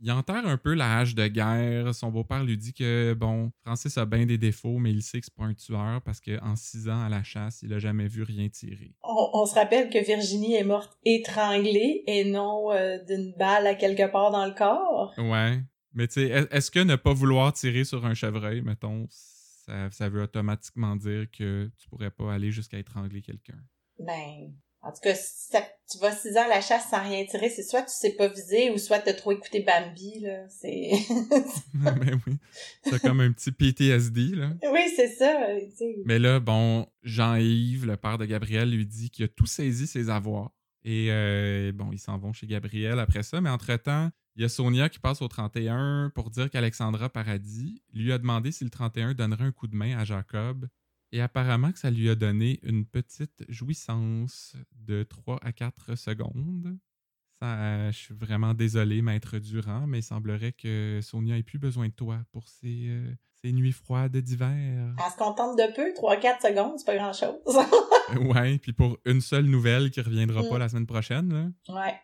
[0.01, 1.93] il enterre un peu la hache de guerre.
[1.93, 5.25] Son beau-père lui dit que, bon, Francis a bien des défauts, mais il sait que
[5.25, 8.23] c'est pas un tueur parce qu'en six ans à la chasse, il a jamais vu
[8.23, 8.95] rien tirer.
[9.03, 14.11] On, se rappelle que Virginie est morte étranglée et non euh, d'une balle à quelque
[14.11, 15.13] part dans le corps.
[15.17, 15.61] Ouais.
[15.93, 20.09] Mais tu sais, est-ce que ne pas vouloir tirer sur un chevreuil, mettons, ça, ça
[20.09, 23.59] veut automatiquement dire que tu pourrais pas aller jusqu'à étrangler quelqu'un?
[23.99, 25.51] Ben, en tout cas, si
[25.91, 28.27] tu vas six ans à la chasse sans rien tirer, c'est soit tu sais pas
[28.27, 30.47] viser ou soit t'as trop écouté Bambi, là.
[30.49, 30.91] C'est...
[31.75, 32.37] ben oui.
[32.83, 34.53] C'est comme un petit PTSD, là.
[34.71, 35.47] Oui, c'est ça.
[36.05, 40.09] Mais là, bon, Jean-Yves, le père de Gabriel, lui dit qu'il a tout saisi ses
[40.09, 40.51] avoirs.
[40.83, 43.39] Et euh, bon, ils s'en vont chez Gabriel après ça.
[43.39, 48.11] Mais entre-temps, il y a Sonia qui passe au 31 pour dire qu'Alexandra Paradis lui
[48.11, 50.67] a demandé si le 31 donnerait un coup de main à Jacob
[51.11, 56.77] et apparemment que ça lui a donné une petite jouissance de 3 à 4 secondes.
[57.41, 61.87] Ça, je suis vraiment désolé, maître Durand, mais il semblerait que Sonia ait plus besoin
[61.87, 64.93] de toi pour ses, euh, nuits froides d'hiver.
[64.97, 67.39] Elle se contente de peu, 3-4 secondes, c'est pas grand-chose.
[68.35, 70.59] ouais, puis pour une seule nouvelle qui reviendra pas mm.
[70.59, 71.33] la semaine prochaine.
[71.33, 71.75] Là.
[71.75, 71.95] Ouais.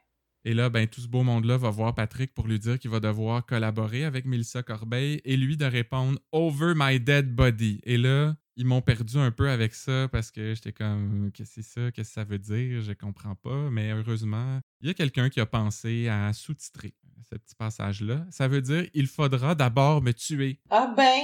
[0.43, 2.99] Et là, ben, tout ce beau monde-là va voir Patrick pour lui dire qu'il va
[2.99, 7.81] devoir collaborer avec Melissa Corbeil et lui de répondre Over my dead body.
[7.83, 11.61] Et là, ils m'ont perdu un peu avec ça parce que j'étais comme qu'est-ce que
[11.61, 13.69] c'est ça, qu'est-ce que ça veut dire, je comprends pas.
[13.69, 16.95] Mais heureusement, il y a quelqu'un qui a pensé à sous-titrer
[17.29, 18.25] ce petit passage-là.
[18.31, 20.59] Ça veut dire il faudra d'abord me tuer.
[20.71, 21.21] Ah ben,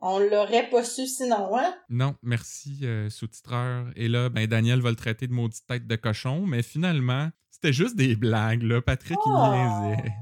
[0.00, 1.74] on l'aurait pas su sinon, hein?
[1.90, 3.88] Non, merci, euh, sous-titreur.
[3.96, 7.72] Et là, ben, Daniel va le traiter de maudite tête de cochon, mais finalement, c'était
[7.72, 8.80] juste des blagues, là.
[8.80, 9.90] Patrick, il oh!
[9.90, 10.12] niaisait.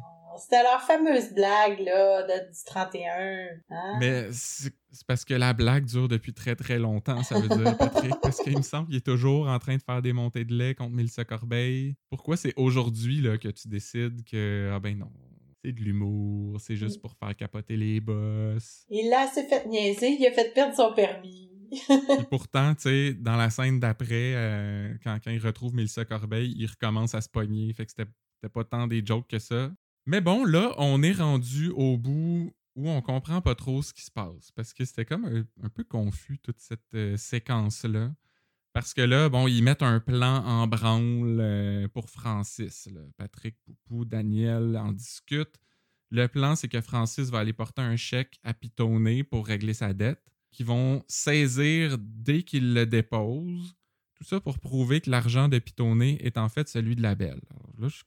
[0.55, 3.11] C'était leur fameuse blague, là, de, du 31.
[3.71, 3.97] Hein?
[3.99, 4.73] Mais c'est
[5.09, 8.15] parce que la blague dure depuis très très longtemps, ça veut dire, Patrick.
[8.23, 10.77] parce qu'il me semble qu'il est toujours en train de faire des montées de lait
[10.77, 11.97] contre Mélissa Corbeil.
[12.09, 15.11] Pourquoi c'est aujourd'hui là, que tu décides que, ah ben non,
[15.65, 18.85] c'est de l'humour, c'est juste pour faire capoter les boss?
[18.89, 21.51] Il a assez fait niaiser, il a fait perdre son permis.
[21.73, 26.55] Et pourtant, tu sais, dans la scène d'après, euh, quand, quand, il retrouve Mélissa Corbeil,
[26.57, 27.73] il recommence à se pogner.
[27.73, 28.11] Fait que c'était
[28.49, 29.73] pas tant des jokes que ça.
[30.07, 34.03] Mais bon, là, on est rendu au bout où on comprend pas trop ce qui
[34.03, 34.51] se passe.
[34.53, 38.13] Parce que c'était comme un, peu confus, toute cette euh, séquence-là.
[38.73, 42.89] Parce que là, bon, ils mettent un plan en branle euh, pour Francis.
[43.17, 45.61] Patrick, Poupou, Daniel en discutent.
[46.11, 49.93] Le plan, c'est que Francis va aller porter un chèque à Pitonné pour régler sa
[49.93, 53.75] dette, qu'ils vont saisir dès qu'il le dépose.
[54.15, 57.41] Tout ça pour prouver que l'argent de Pitonné est en fait celui de la belle.
[57.79, 58.03] Là, je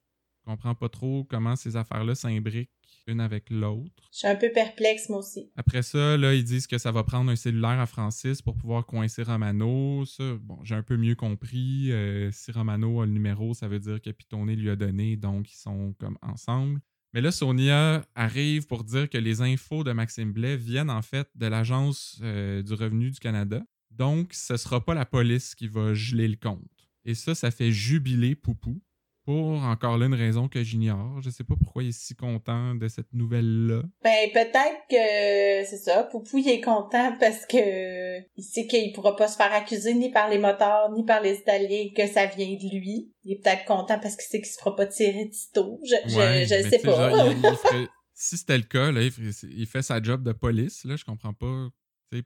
[0.47, 2.71] comprends pas trop comment ces affaires-là s'imbriquent
[3.05, 4.09] une avec l'autre.
[4.11, 5.49] Je suis un peu perplexe, moi aussi.
[5.55, 8.85] Après ça, là, ils disent que ça va prendre un cellulaire à Francis pour pouvoir
[8.85, 10.05] coincer Romano.
[10.05, 11.91] Ça, bon, j'ai un peu mieux compris.
[11.91, 15.51] Euh, si Romano a le numéro, ça veut dire que Pitonné lui a donné, donc
[15.51, 16.81] ils sont comme ensemble.
[17.13, 21.29] Mais là, Sonia arrive pour dire que les infos de Maxime Blais viennent en fait
[21.35, 23.63] de l'Agence euh, du revenu du Canada.
[23.91, 26.61] Donc, ce sera pas la police qui va geler le compte.
[27.05, 28.81] Et ça, ça fait jubiler Poupou
[29.27, 31.21] pour encore là une raison que j'ignore.
[31.21, 33.81] Je sais pas pourquoi il est si content de cette nouvelle-là.
[34.01, 36.03] Ben peut-être que c'est ça.
[36.03, 40.11] Poupou il est content parce que il sait qu'il pourra pas se faire accuser ni
[40.11, 43.11] par les moteurs ni par les Italiens que ça vient de lui.
[43.25, 45.81] Il est peut-être content parce qu'il sait qu'il se fera pas tirer de tôt.
[45.83, 47.09] Je, je, je sais pas.
[47.11, 50.23] Genre, il, il ferait, si c'était le cas, là, il, ferait, il, fait sa job
[50.23, 50.85] de police.
[50.85, 51.67] Là, je comprends pas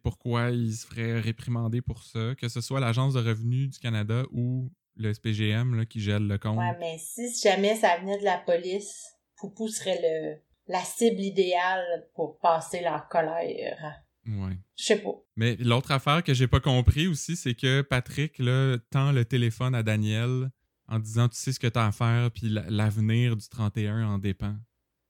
[0.04, 2.36] pourquoi il se ferait réprimander pour ça.
[2.36, 6.38] Que ce soit l'Agence de revenus du Canada ou le SPGM là, qui gèle le
[6.38, 6.58] compte.
[6.58, 12.08] Ouais, mais si jamais ça venait de la police, Poupou serait le la cible idéale
[12.16, 14.04] pour passer leur colère.
[14.26, 14.58] Ouais.
[14.78, 15.16] Je sais pas.
[15.36, 19.76] Mais l'autre affaire que j'ai pas compris aussi, c'est que Patrick là, tend le téléphone
[19.76, 20.52] à Daniel
[20.88, 24.56] en disant tu sais ce que t'as à faire, puis l'avenir du 31 en dépend.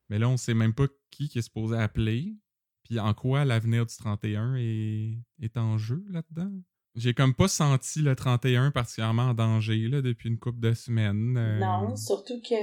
[0.09, 2.35] Mais là, on sait même pas qui, qui est supposé appeler,
[2.83, 6.51] puis en quoi l'avenir du 31 est, est en jeu là-dedans.
[6.95, 11.38] J'ai comme pas senti le 31 particulièrement en danger là, depuis une couple de semaines.
[11.38, 11.60] Euh...
[11.60, 12.56] Non, surtout que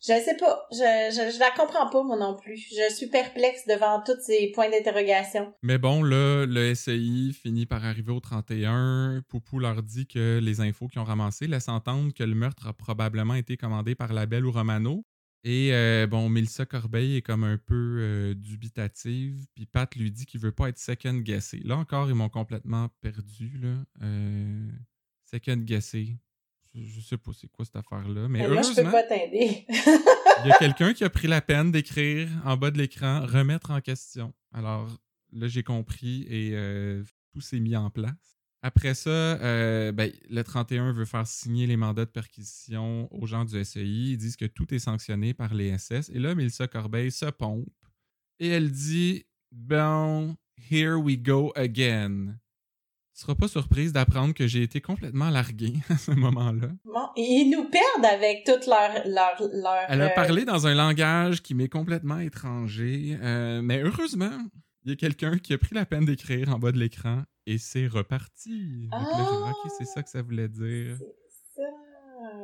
[0.00, 2.56] je sais pas, je, je, je, la comprends pas moi non plus.
[2.56, 5.52] Je suis perplexe devant tous ces points d'interrogation.
[5.62, 9.22] Mais bon, là, le SCI finit par arriver au 31.
[9.28, 12.72] Poupou leur dit que les infos qu'ils ont ramassées laissent entendre que le meurtre a
[12.72, 15.04] probablement été commandé par la Belle ou Romano.
[15.44, 20.26] Et euh, bon, Mélissa Corbeil est comme un peu euh, dubitative, puis Pat lui dit
[20.26, 21.60] qu'il veut pas être second guessé.
[21.64, 23.58] Là encore, ils m'ont complètement perdu.
[23.62, 23.76] Là.
[24.02, 24.68] Euh,
[25.24, 26.16] second guessé.
[26.74, 28.28] Je, je, sais pas c'est quoi cette affaire-là.
[28.28, 29.64] Mais, mais moi, je peux pas t'aider.
[29.68, 33.70] il y a quelqu'un qui a pris la peine d'écrire en bas de l'écran remettre
[33.70, 34.34] en question.
[34.52, 34.88] Alors
[35.32, 36.54] là, j'ai compris et
[37.32, 38.37] tout s'est mis en place.
[38.62, 43.44] Après ça, euh, ben, le 31 veut faire signer les mandats de perquisition aux gens
[43.44, 43.84] du SEI.
[43.84, 46.10] Ils disent que tout est sanctionné par les SS.
[46.12, 47.68] Et là, Mélissa Corbeil se pompe
[48.40, 50.36] et elle dit Bon,
[50.70, 52.34] here we go again.
[53.14, 56.68] Tu seras pas surprise d'apprendre que j'ai été complètement largué à ce moment-là.
[56.84, 58.90] Bon, ils nous perdent avec toute leur.
[59.06, 63.18] leur, leur Elle a parlé dans un langage qui m'est complètement étranger.
[63.20, 64.38] Euh, mais heureusement,
[64.88, 67.58] il y a quelqu'un qui a pris la peine d'écrire en bas de l'écran et
[67.58, 68.88] c'est reparti.
[68.90, 70.96] Ah, là, ok, c'est ça que ça voulait dire.
[71.54, 71.62] Ça.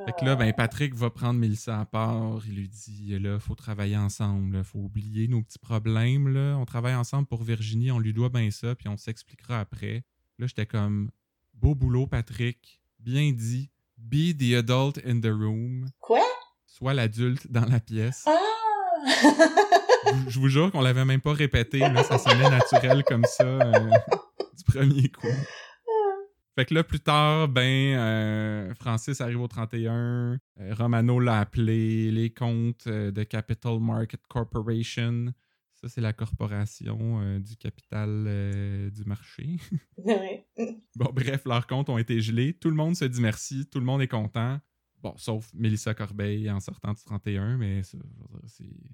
[0.04, 2.42] Fait que là, ben, Patrick va prendre Mélissa à part.
[2.46, 4.58] Il lui dit là, faut travailler ensemble.
[4.58, 6.28] Là, faut oublier nos petits problèmes.
[6.28, 6.58] Là.
[6.58, 7.90] On travaille ensemble pour Virginie.
[7.90, 8.74] On lui doit bien ça.
[8.74, 10.04] Puis on s'expliquera après.
[10.38, 11.10] Là, j'étais comme
[11.54, 12.82] beau boulot, Patrick.
[12.98, 13.70] Bien dit.
[13.96, 15.88] Be the adult in the room.
[15.98, 16.20] Quoi?
[16.66, 18.26] Sois l'adulte dans la pièce.
[18.26, 19.80] Ah!
[20.28, 21.78] je, vous jure qu'on l'avait même pas répété.
[21.78, 23.44] Là, ça sonnait naturel comme ça.
[23.44, 23.90] Euh,
[24.56, 25.28] du premier coup.
[26.56, 29.92] Fait que là, plus tard, ben, euh, Francis arrive au 31.
[30.60, 32.10] Euh, Romano l'a appelé.
[32.10, 35.32] Les comptes de Capital Market Corporation.
[35.74, 39.56] Ça, c'est la corporation du capital du marché.
[40.96, 42.54] Bon, bref, leurs comptes ont été gelés.
[42.54, 43.66] Tout le monde se dit merci.
[43.68, 44.60] Tout le monde est content.
[45.04, 47.98] Bon, sauf Mélissa Corbeil en sortant du 31, mais c'est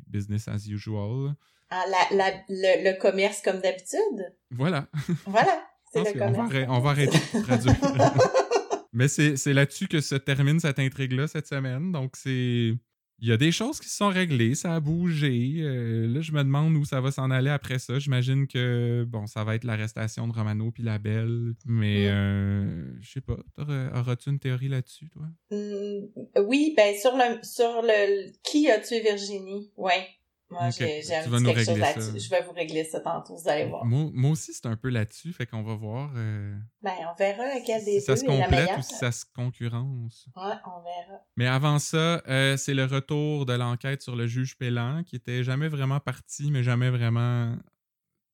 [0.09, 1.37] business as usual.
[1.70, 4.35] Ah, la, la, le, le commerce comme d'habitude?
[4.51, 4.88] Voilà.
[5.27, 5.62] Voilà.
[5.94, 7.75] Le on, va on va arrêter de traduire.
[8.92, 11.92] Mais c'est là-dessus que se termine cette intrigue-là cette semaine.
[11.92, 12.75] Donc, c'est.
[13.22, 15.56] Il y a des choses qui se sont réglées, ça a bougé.
[15.59, 17.98] Euh, là, je me demande où ça va s'en aller après ça.
[17.98, 21.52] J'imagine que, bon, ça va être l'arrestation de Romano puis la Belle.
[21.66, 22.14] Mais, mm.
[22.14, 25.24] euh, je sais pas, auras-tu une théorie là-dessus, toi?
[25.50, 26.06] Mm,
[26.46, 29.70] oui, ben, sur le, sur le, qui a tué Virginie?
[29.76, 30.09] Ouais.
[30.50, 31.02] Moi, okay.
[31.06, 32.20] j'ai un petit quelque chose là-dessus.
[32.20, 33.84] Je vais vous régler ça tantôt, vous allez voir.
[33.84, 36.10] Moi, moi aussi, c'est un peu là-dessus, fait qu'on va voir.
[36.16, 36.56] Euh...
[36.82, 40.28] Ben, on verra lequel des si ça se complète ou si ça se concurrence.
[40.36, 41.24] Ouais, on verra.
[41.36, 45.44] Mais avant ça, euh, c'est le retour de l'enquête sur le juge Pélan, qui était
[45.44, 47.54] jamais vraiment parti, mais jamais vraiment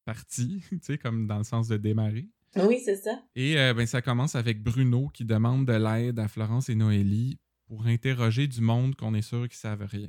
[0.06, 2.28] parti, tu sais, comme dans le sens de démarrer.
[2.56, 3.20] Oui, c'est ça.
[3.34, 7.38] Et euh, ben, ça commence avec Bruno qui demande de l'aide à Florence et Noélie
[7.66, 10.08] pour interroger du monde qu'on est sûr qu'ils savent rien.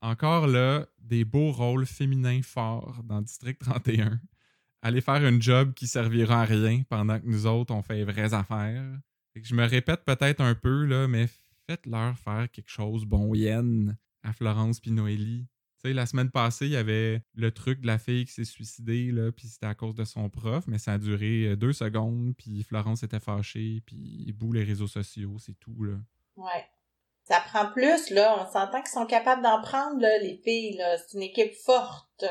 [0.00, 4.20] Encore là, des beaux rôles féminins forts dans District 31.
[4.82, 8.04] Aller faire un job qui servira à rien pendant que nous autres, on fait les
[8.04, 8.84] vraies affaires.
[9.34, 11.28] je me répète peut-être un peu, là, mais
[11.66, 15.48] faites-leur faire quelque chose bon yen à Florence puis Noélie.
[15.78, 19.10] sais, la semaine passée, il y avait le truc de la fille qui s'est suicidée,
[19.10, 22.34] là, puis c'était à cause de son prof, mais ça a duré euh, deux secondes,
[22.36, 25.98] puis Florence était fâchée, puis bout les réseaux sociaux, c'est tout, là.
[26.36, 26.64] Ouais.
[27.28, 28.36] Ça prend plus, là.
[28.40, 30.96] On s'entend qu'ils sont capables d'en prendre, là, les filles, là.
[30.98, 32.24] C'est une équipe forte.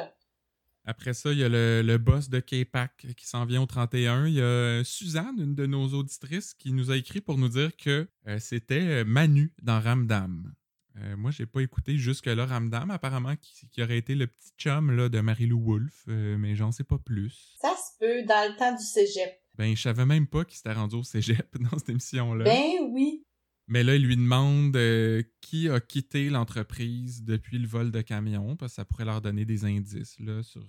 [0.85, 4.27] Après ça, il y a le, boss de K-Pac qui s'en vient au 31.
[4.27, 7.75] Il y a Suzanne, une de nos auditrices, qui nous a écrit pour nous dire
[7.75, 10.53] que euh, c'était Manu dans Ramdam.
[11.01, 15.09] Euh, moi, j'ai pas écouté jusque-là Ramdam, apparemment, qui, aurait été le petit chum là,
[15.09, 17.55] de Marie-Lou Wolfe, euh, mais j'en sais pas plus.
[17.59, 19.41] Ça se peut, dans le temps du cégep.
[19.55, 22.45] Ben, je savais même pas qu'il s'était rendu au cégep dans cette émission-là.
[22.45, 23.25] Ben oui.
[23.67, 28.55] Mais là, il lui demande euh, qui a quitté l'entreprise depuis le vol de camion,
[28.55, 30.63] parce que ça pourrait leur donner des indices là, sur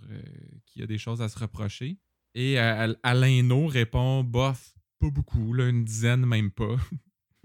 [0.65, 1.99] qui a des choses à se reprocher.
[2.35, 6.77] Et Alain No répond Bof, pas beaucoup, là, une dizaine, même pas.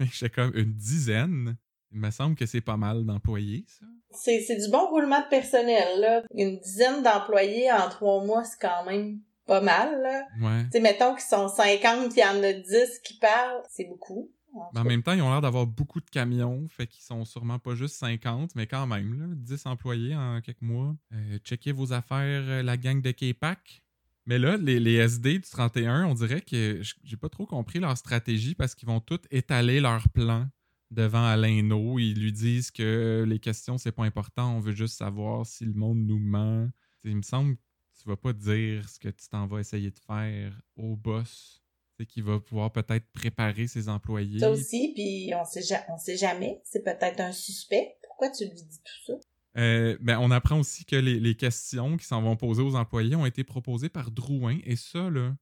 [0.00, 1.56] J'étais comme une dizaine.
[1.92, 3.86] Il me semble que c'est pas mal d'employés, ça.
[4.10, 6.22] C'est, du bon roulement de personnel, là.
[6.34, 10.22] Une dizaine d'employés en trois mois, c'est quand même pas mal, là.
[10.40, 10.64] Ouais.
[10.72, 14.30] Tu mettons qu'ils sont 50, il y en a 10 qui parlent, c'est beaucoup.
[14.54, 17.58] En, en même temps, ils ont l'air d'avoir beaucoup de camions, fait qu'ils sont sûrement
[17.58, 20.94] pas juste 50, mais quand même, là, 10 employés en quelques mois.
[21.12, 23.82] Euh, checkez vos affaires, euh, la gang de K-Pac.
[24.26, 27.96] Mais là, les, les, SD du 31, on dirait que j'ai pas trop compris leur
[27.96, 30.48] stratégie parce qu'ils vont tous étaler leur plan
[30.92, 31.98] devant Alain No.
[31.98, 35.72] Ils lui disent que les questions, c'est pas important, on veut juste savoir si le
[35.72, 36.68] monde nous ment.
[37.04, 37.60] Il me semble que
[38.00, 41.61] tu vas pas dire ce que tu t'en vas essayer de faire au boss.
[42.02, 44.40] C'est qu'il va pouvoir peut-être préparer ses employés.
[44.40, 46.60] Ça aussi, puis on sait, on sait jamais.
[46.64, 47.94] C'est peut-être un suspect.
[48.02, 49.12] Pourquoi tu lui dis tout ça?
[49.56, 53.14] Euh, ben, on apprend aussi que les, les questions qui s'en vont poser aux employés
[53.14, 54.58] ont été proposées par Drouin.
[54.64, 55.36] Et ça, là,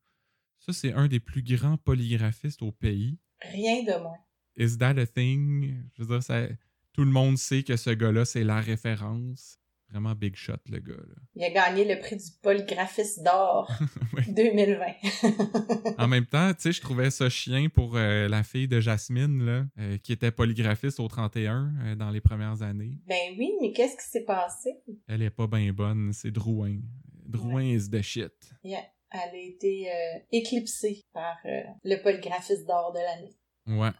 [0.58, 3.16] ça, c'est un des plus grands polygraphistes au pays.
[3.40, 4.18] Rien de moins.
[4.58, 5.82] Is that a thing?
[5.94, 6.46] Je veux dire, ça,
[6.92, 9.59] tout le monde sait que ce gars-là, c'est la référence.
[9.90, 10.94] Vraiment big shot, le gars.
[10.94, 11.14] Là.
[11.34, 13.68] Il a gagné le prix du polygraphiste d'or
[14.28, 14.86] 2020.
[15.98, 19.44] en même temps, tu sais, je trouvais ça chien pour euh, la fille de Jasmine,
[19.44, 22.98] là, euh, qui était polygraphiste au 31 euh, dans les premières années.
[23.08, 24.70] Ben oui, mais qu'est-ce qui s'est passé?
[25.08, 26.76] Elle est pas bien bonne, c'est Drouin.
[27.26, 28.32] Drouin is the shit.
[28.62, 28.84] Yeah.
[29.12, 29.88] Elle a été
[30.30, 33.80] éclipsée par le polygraphiste d'or de l'année.
[33.80, 33.90] Ouais.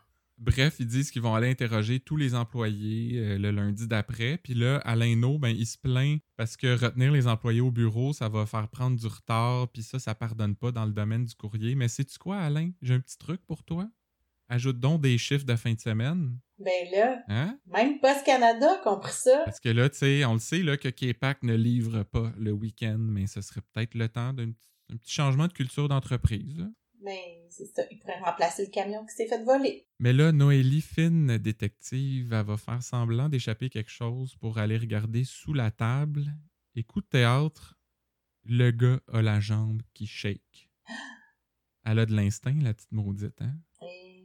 [0.40, 4.38] Bref, ils disent qu'ils vont aller interroger tous les employés euh, le lundi d'après.
[4.38, 8.14] Puis là, Alain No, ben, il se plaint parce que retenir les employés au bureau,
[8.14, 9.68] ça va faire prendre du retard.
[9.68, 11.74] Puis ça, ça pardonne pas dans le domaine du courrier.
[11.74, 12.70] Mais sais-tu quoi, Alain?
[12.80, 13.86] J'ai un petit truc pour toi.
[14.48, 16.38] Ajoute donc des chiffres de fin de semaine.
[16.58, 17.58] Ben là, hein?
[17.66, 19.42] même Post Canada a compris ça.
[19.44, 22.50] Parce que là, tu sais, on le sait là, que K-Pac ne livre pas le
[22.52, 24.52] week-end, mais ce serait peut-être le temps d'un
[24.88, 26.66] petit changement de culture d'entreprise.
[27.02, 29.86] Mais c'est ça, il pourrait remplacer le camion qui s'est fait voler.
[29.98, 35.24] Mais là, Noélie, fine détective, elle va faire semblant d'échapper quelque chose pour aller regarder
[35.24, 36.26] sous la table.
[36.74, 37.78] Écoute théâtre,
[38.44, 40.70] le gars a la jambe qui shake.
[41.84, 43.54] Elle a de l'instinct, la petite maudite, hein?
[43.80, 44.20] Eh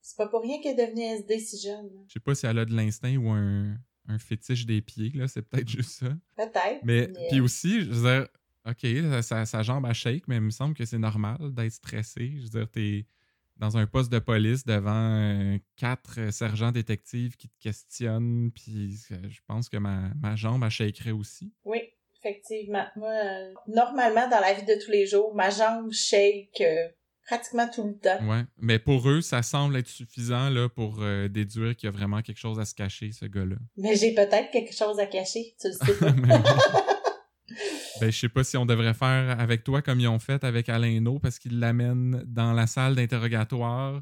[0.00, 1.90] c'est pas pour rien qu'elle est devenue SD si jeune.
[2.08, 5.28] Je sais pas si elle a de l'instinct ou un, un fétiche des pieds, là,
[5.28, 6.16] c'est peut-être juste ça.
[6.36, 6.80] Peut-être.
[6.82, 8.28] Mais, puis aussi, je veux dire,
[8.68, 8.86] OK,
[9.22, 12.34] sa, jambe à shake, mais il me semble que c'est normal d'être stressé.
[12.36, 13.06] Je veux dire, t'es
[13.56, 18.98] dans un poste de police devant euh, quatre euh, sergents détectives qui te questionnent, puis
[19.12, 21.52] euh, je pense que ma, jambe a shakerait aussi.
[21.64, 21.80] Oui,
[22.16, 22.86] effectivement.
[22.96, 23.12] Moi,
[23.66, 26.62] normalement, dans la vie de tous les jours, ma jambe shake
[27.26, 28.26] pratiquement tout le temps.
[28.26, 32.22] Ouais, mais pour eux, ça semble être suffisant là, pour déduire qu'il y a vraiment
[32.22, 33.56] quelque chose à se cacher, ce gars-là.
[33.76, 36.96] Mais j'ai peut-être quelque chose à cacher, tu le sais.
[38.00, 40.68] Ben, je sais pas si on devrait faire avec toi comme ils ont fait avec
[40.70, 44.00] Alain No parce qu'il l'amène dans la salle d'interrogatoire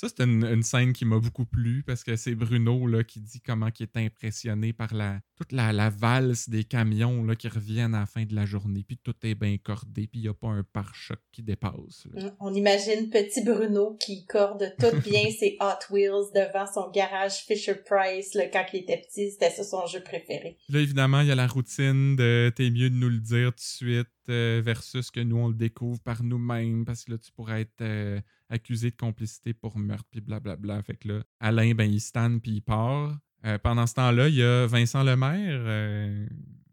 [0.00, 3.42] ça, c'est une, scène qui m'a beaucoup plu parce que c'est Bruno là, qui dit
[3.42, 8.00] comment il est impressionné par la, toute la, valse des camions là, qui reviennent à
[8.00, 8.82] la fin de la journée.
[8.82, 12.06] Puis tout est bien cordé, puis il n'y a pas un pare-choc qui dépasse.
[12.40, 17.74] On imagine petit Bruno qui corde tout bien ses Hot Wheels devant son garage Fisher
[17.74, 19.32] Price là, quand il était petit.
[19.32, 20.56] C'était ça son jeu préféré.
[20.70, 23.56] Là, évidemment, il y a la routine de t'es mieux de nous le dire tout
[23.56, 27.30] de suite euh, versus que nous, on le découvre par nous-mêmes parce que là, tu
[27.32, 27.80] pourrais être.
[27.80, 28.20] Euh,
[28.52, 30.82] accusé de complicité pour meurtre, puis blablabla.
[30.82, 33.16] Fait que là, Alain, ben, il stanne, puis il part.
[33.44, 35.60] Euh, pendant ce temps-là, il y a Vincent Lemaire,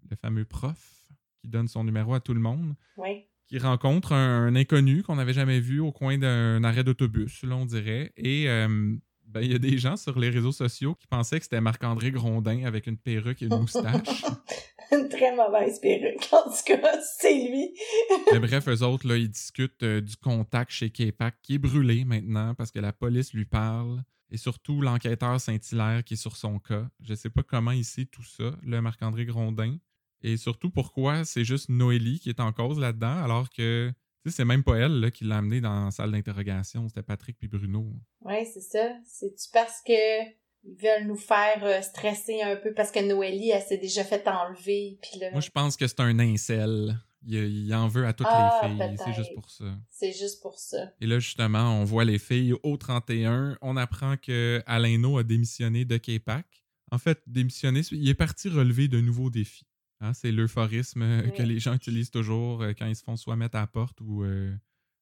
[0.09, 2.73] le fameux prof, qui donne son numéro à tout le monde.
[3.45, 7.67] Qui rencontre un, inconnu qu'on n'avait jamais vu au coin d'un arrêt d'autobus, là, on
[7.67, 8.11] dirait.
[8.17, 8.47] Et
[9.27, 12.09] ben, il y a des gens sur les réseaux sociaux qui pensaient que c'était Marc-André
[12.11, 14.25] Grondin avec une perruque et une moustache.
[14.91, 16.27] une très mauvaise perruque.
[16.31, 17.73] En tout cas, c'est lui.
[18.31, 22.05] Mais bref, eux autres, là, ils discutent euh, du contact chez K-Pac qui est brûlé
[22.05, 24.03] maintenant parce que la police lui parle.
[24.29, 26.87] Et surtout l'enquêteur Saint-Hilaire qui est sur son cas.
[27.01, 29.77] Je sais pas comment il sait tout ça, le Marc-André Grondin.
[30.21, 33.93] Et surtout, pourquoi c'est juste Noélie qui est en cause là-dedans, alors que
[34.29, 37.47] c'est même pas elle là, qui l'a amené dans la salle d'interrogation, c'était Patrick puis
[37.47, 37.93] Bruno.
[38.21, 38.89] Oui, c'est ça.
[39.05, 39.93] C'est-tu parce que
[40.63, 44.27] ils veulent nous faire euh, stresser un peu parce que Noélie, elle s'est déjà fait
[44.27, 44.99] enlever.
[45.01, 45.31] Puis là...
[45.31, 46.97] Moi, je pense que c'est un incel.
[47.25, 48.97] Il, en veut à toutes Ah, les filles.
[49.03, 49.65] C'est juste pour ça.
[49.89, 50.93] C'est juste pour ça.
[51.01, 53.57] Et là, justement, on voit les filles au 31.
[53.61, 56.45] On apprend que Alaino a démissionné de K-Pac.
[56.91, 59.65] En fait, démissionné, il est parti relever de nouveaux défis.
[59.99, 61.33] Hein, c'est l'euphorisme euh, Oui.
[61.33, 63.99] que les gens utilisent toujours euh, quand ils se font soit mettre à la porte
[63.99, 64.53] ou euh,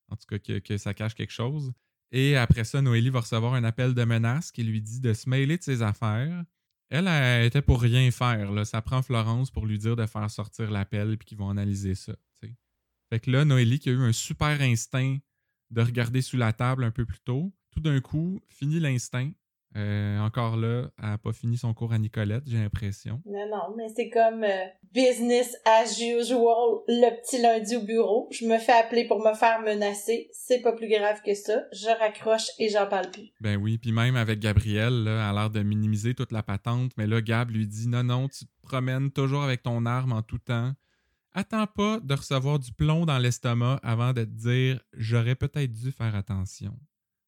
[0.09, 1.73] en tout cas que, que ça cache quelque chose.
[2.11, 5.29] Et après ça, Noélie va recevoir un appel de menace qui lui dit de se
[5.29, 6.43] mêler de ses affaires.
[6.89, 8.51] Elle, elle était pour rien faire.
[8.51, 8.63] Là.
[8.63, 12.13] Ça prend Florence pour lui dire de faire sortir l'appel puis qu'ils vont analyser ça.
[12.13, 12.55] tu sais.
[13.09, 15.17] Fait que là, Noélie qui a eu un super instinct
[15.71, 19.31] de regarder sous la table un peu plus tôt, tout d'un coup, finit l'instinct.
[19.75, 23.21] Euh, encore là, elle n'a pas fini son cours à Nicolette, j'ai l'impression.
[23.25, 28.29] Non, non, mais c'est comme euh, business as usual, le petit lundi au bureau.
[28.31, 30.29] Je me fais appeler pour me faire menacer.
[30.31, 31.63] C'est pas plus grave que ça.
[31.73, 33.33] Je raccroche et j'en parle plus.
[33.41, 36.91] Ben oui, puis même avec Gabriel, là, elle a l'air de minimiser toute la patente,
[36.97, 40.21] mais là, Gab lui dit non, non, tu te promènes toujours avec ton arme en
[40.21, 40.71] tout temps.
[41.33, 45.91] Attends pas de recevoir du plomb dans l'estomac avant de te dire j'aurais peut-être dû
[45.91, 46.79] faire attention.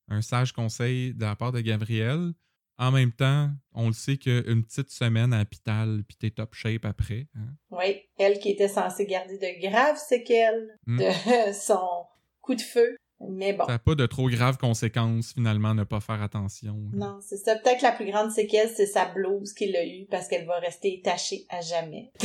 [0.10, 2.32] Un sage conseil de la part de Gabriel.
[2.80, 6.86] En même temps, on le sait qu'une petite semaine à l'hôpital, puis t'es top shape
[6.86, 7.28] après.
[7.36, 7.48] hein.
[7.72, 11.00] Oui, elle qui était censée garder de graves séquelles Hmm.
[11.00, 12.06] de son
[12.42, 12.96] coup de feu.
[13.30, 13.66] Mais bon.
[13.66, 16.78] Ça n'a pas de trop graves conséquences, finalement, ne pas faire attention.
[16.94, 17.56] Non, c'est ça.
[17.56, 20.60] Peut-être que la plus grande séquelle, c'est sa blouse qu'il a eue parce qu'elle va
[20.60, 22.12] rester tachée à jamais.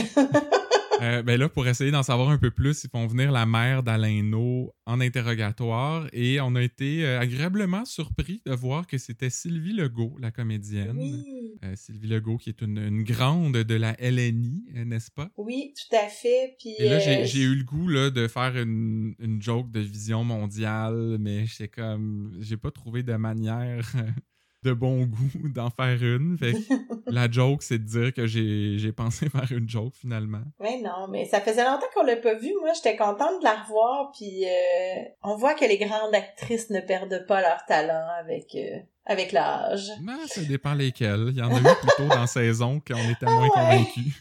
[1.03, 3.83] Euh, ben là, pour essayer d'en savoir un peu plus, ils font venir la mère
[3.83, 9.73] d'Alaino en interrogatoire et on a été euh, agréablement surpris de voir que c'était Sylvie
[9.73, 10.97] Legault, la comédienne.
[10.97, 11.55] Oui.
[11.65, 15.29] Euh, Sylvie Legault, qui est une, une grande de la LNI, n'est-ce pas?
[15.37, 16.55] Oui, tout à fait.
[16.59, 19.81] Puis, Et là, j'ai j'ai eu le goût là, de faire une, une joke de
[19.81, 22.37] vision mondiale, mais j'étais comme.
[22.41, 23.91] J'ai pas trouvé de manière
[24.63, 26.37] de bon goût d'en faire une.
[26.39, 26.59] Fait que
[27.11, 30.43] la joke, c'est de dire que j'ai j'ai pensé faire une joke finalement.
[30.61, 32.53] Ouais, non, mais ça faisait longtemps qu'on l'a pas vue.
[32.61, 34.13] Moi, j'étais contente de la revoir.
[34.13, 38.79] Puis, euh, on voit que les grandes actrices ne perdent pas leur talent avec euh,
[39.07, 39.91] avec l'âge.
[40.01, 41.27] Ben, ça dépend lesquels.
[41.31, 43.79] Il y en a eu plutôt dans saison qu'on était moins Ah ouais.
[43.79, 44.21] convaincus.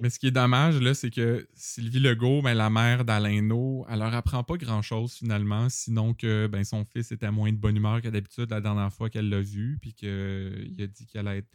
[0.00, 3.98] Mais ce qui est dommage, là, c'est que Sylvie Legault, ben, la mère d'Alaino, elle
[3.98, 8.00] leur apprend pas grand-chose finalement, sinon que ben, son fils était moins de bonne humeur
[8.02, 11.48] que d'habitude la dernière fois qu'elle l'a vu, puis qu'il a dit qu'elle allait être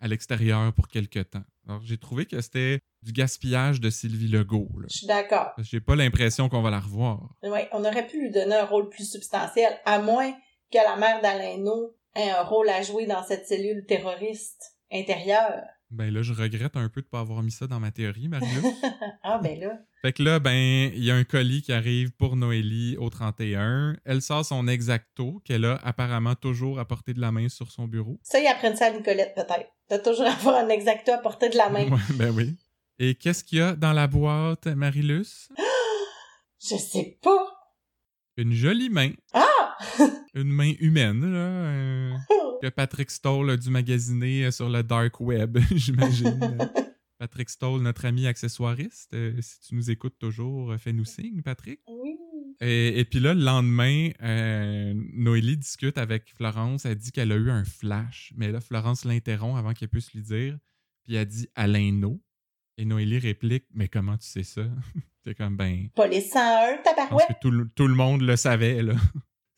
[0.00, 1.44] à l'extérieur pour quelque temps.
[1.66, 4.68] Alors, j'ai trouvé que c'était du gaspillage de Sylvie Legault.
[4.78, 4.86] là.
[4.90, 5.52] Je suis d'accord.
[5.58, 7.34] J'ai pas l'impression qu'on va la revoir.
[7.42, 10.32] Ouais, on aurait pu lui donner un rôle plus substantiel, à moins
[10.70, 15.62] que la mère d'Alaino ait un rôle à jouer dans cette cellule terroriste intérieure.
[15.90, 18.74] Ben là, je regrette un peu de pas avoir mis ça dans ma théorie, Marie-Lou.
[19.22, 19.78] ah, ben là.
[20.02, 23.96] Fait que là, ben, il y a un colis qui arrive pour Noélie au 31.
[24.04, 27.86] Elle sort son exacto qu'elle a apparemment toujours à portée de la main sur son
[27.86, 28.18] bureau.
[28.22, 29.70] Ça, ils apprennent ça à Nicolette, peut-être.
[29.90, 31.88] De toujours avoir un exacto à portée de la main.
[31.88, 32.56] Ouais, ben oui.
[32.98, 35.48] Et qu'est-ce qu'il y a dans la boîte, Marilus?
[36.60, 37.46] Je sais pas.
[38.36, 39.12] Une jolie main.
[39.32, 39.76] Ah!
[40.34, 41.38] Une main humaine, là.
[41.38, 42.12] euh,
[42.62, 46.58] que Patrick Stoll a dû magasiner euh, sur le dark web, j'imagine.
[47.18, 49.14] Patrick Stoll, notre ami accessoiriste.
[49.14, 51.80] euh, si tu nous écoutes toujours, euh, fais-nous signe, Patrick.
[51.88, 52.16] oui.
[52.60, 56.86] Et, et puis là, le lendemain, euh, Noélie discute avec Florence.
[56.86, 58.32] Elle dit qu'elle a eu un flash.
[58.34, 60.56] Mais là, Florence l'interrompt avant qu'elle puisse lui dire.
[61.04, 62.18] Puis elle dit Alain No.
[62.78, 64.62] Et Noélie réplique Mais comment tu sais ça?
[65.26, 67.28] C'est comme, ben, Pas les 101, je pense tabarouette.
[67.28, 68.94] que tout, le- tout le monde le savait, là.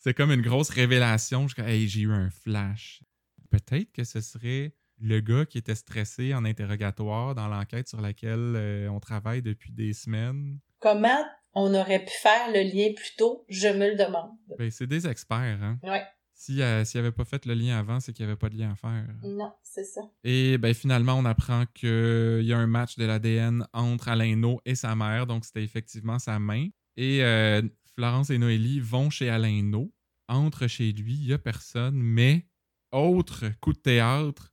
[0.09, 1.47] C'est comme une grosse révélation.
[1.59, 3.03] Hey, j'ai eu un flash.
[3.51, 8.55] Peut-être que ce serait le gars qui était stressé en interrogatoire dans l'enquête sur laquelle
[8.57, 10.61] euh, on travaille depuis des semaines.
[10.79, 13.45] Comment on aurait pu faire le lien plus tôt?
[13.51, 14.31] Je me le demande.
[14.59, 15.79] Ben, c'est des experts, hein.
[15.83, 16.07] Ouais.
[16.33, 18.57] Si, euh, s'il avait pas fait le lien avant, c'est qu'il n'y avait pas de
[18.57, 19.05] lien à faire.
[19.25, 20.01] Non, c'est ça.
[20.25, 24.75] Et ben, finalement, on apprend qu'il y a un match de l'ADN entre Alaino et
[24.75, 26.69] sa mère, donc c'était effectivement sa main.
[26.97, 27.61] Et euh,
[27.95, 29.93] Florence et Noélie vont chez Alaino,
[30.29, 32.45] entrent chez lui, il n'y a personne, mais
[32.93, 34.53] autre coup de théâtre,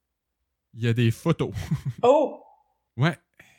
[0.74, 1.52] il y a des photos.
[2.04, 2.42] Oh!
[2.98, 3.18] ouais,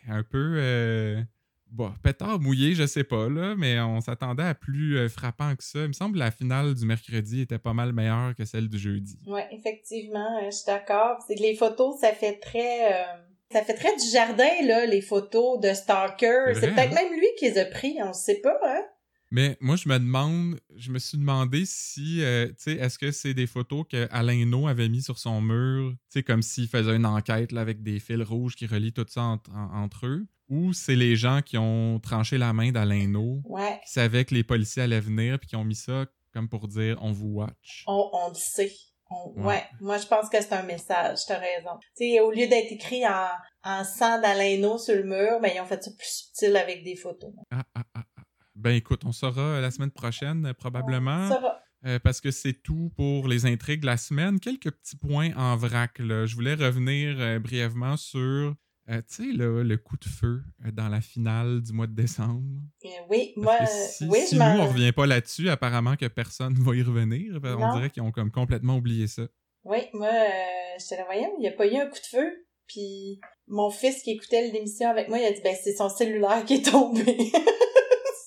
[0.08, 0.56] un peu.
[0.58, 1.22] Euh,
[1.70, 5.64] bon, pétard mouillé, je sais pas, là, mais on s'attendait à plus euh, frappant que
[5.64, 5.80] ça.
[5.80, 8.78] Il me semble que la finale du mercredi était pas mal meilleure que celle du
[8.78, 9.18] jeudi.
[9.26, 11.18] Ouais, effectivement, euh, je suis d'accord.
[11.26, 13.06] C'est que les photos, ça fait très...
[13.50, 16.52] ça fait très du jardin, là, les photos de Stalker.
[16.54, 16.94] C'est peut-être hein?
[16.94, 18.84] même lui qui les a pris, on ne sait pas, hein?
[19.30, 23.10] Mais moi, je me demande, je me suis demandé si, euh, tu sais, est-ce que
[23.10, 26.68] c'est des photos que Alain No avait mis sur son mur, tu sais, comme s'il
[26.68, 30.06] faisait une enquête là, avec des fils rouges qui relient tout ça entre, en- entre
[30.06, 34.24] eux, ou c'est les gens qui ont tranché la main d'Alain No, Ouais, qui savaient
[34.24, 37.28] que les policiers allaient venir, puis qui ont mis ça comme pour dire on vous
[37.28, 37.82] watch.
[37.88, 38.72] on, on le sait.
[39.10, 39.44] On- Ouais.
[39.46, 39.62] ouais.
[39.80, 41.70] moi je pense que c'est un message, t'as raison.
[41.96, 43.28] Tu sais, au lieu d'être écrit en,
[43.64, 46.96] en sang d'Alain sur le mur, ben ils ont fait ça plus subtil avec des
[46.96, 47.30] photos.
[47.52, 47.95] Ah, ah, ah.
[48.57, 51.28] Ben écoute, on saura euh, la semaine prochaine, euh, probablement.
[51.28, 51.62] Ça va.
[51.84, 54.40] Euh, parce que c'est tout pour les intrigues de la semaine.
[54.40, 55.98] Quelques petits points en vrac.
[55.98, 56.26] Là.
[56.26, 58.54] Je voulais revenir euh, brièvement sur
[58.88, 60.42] euh, tu sais, le coup de feu
[60.72, 62.42] dans la finale du mois de décembre.
[63.09, 66.74] Oui, moi, si, oui, si je nous, on revient pas là-dessus, apparemment que personne va
[66.74, 67.40] y revenir.
[67.40, 69.22] Ben, On dirait qu'ils ont comme complètement oublié ça.
[69.64, 72.46] Oui, moi, euh, j'étais là, voyons, il n'y a pas eu un coup de feu.
[72.68, 76.44] Puis mon fils qui écoutait l'émission avec moi, il a dit, ben c'est son cellulaire
[76.44, 77.04] qui est tombé.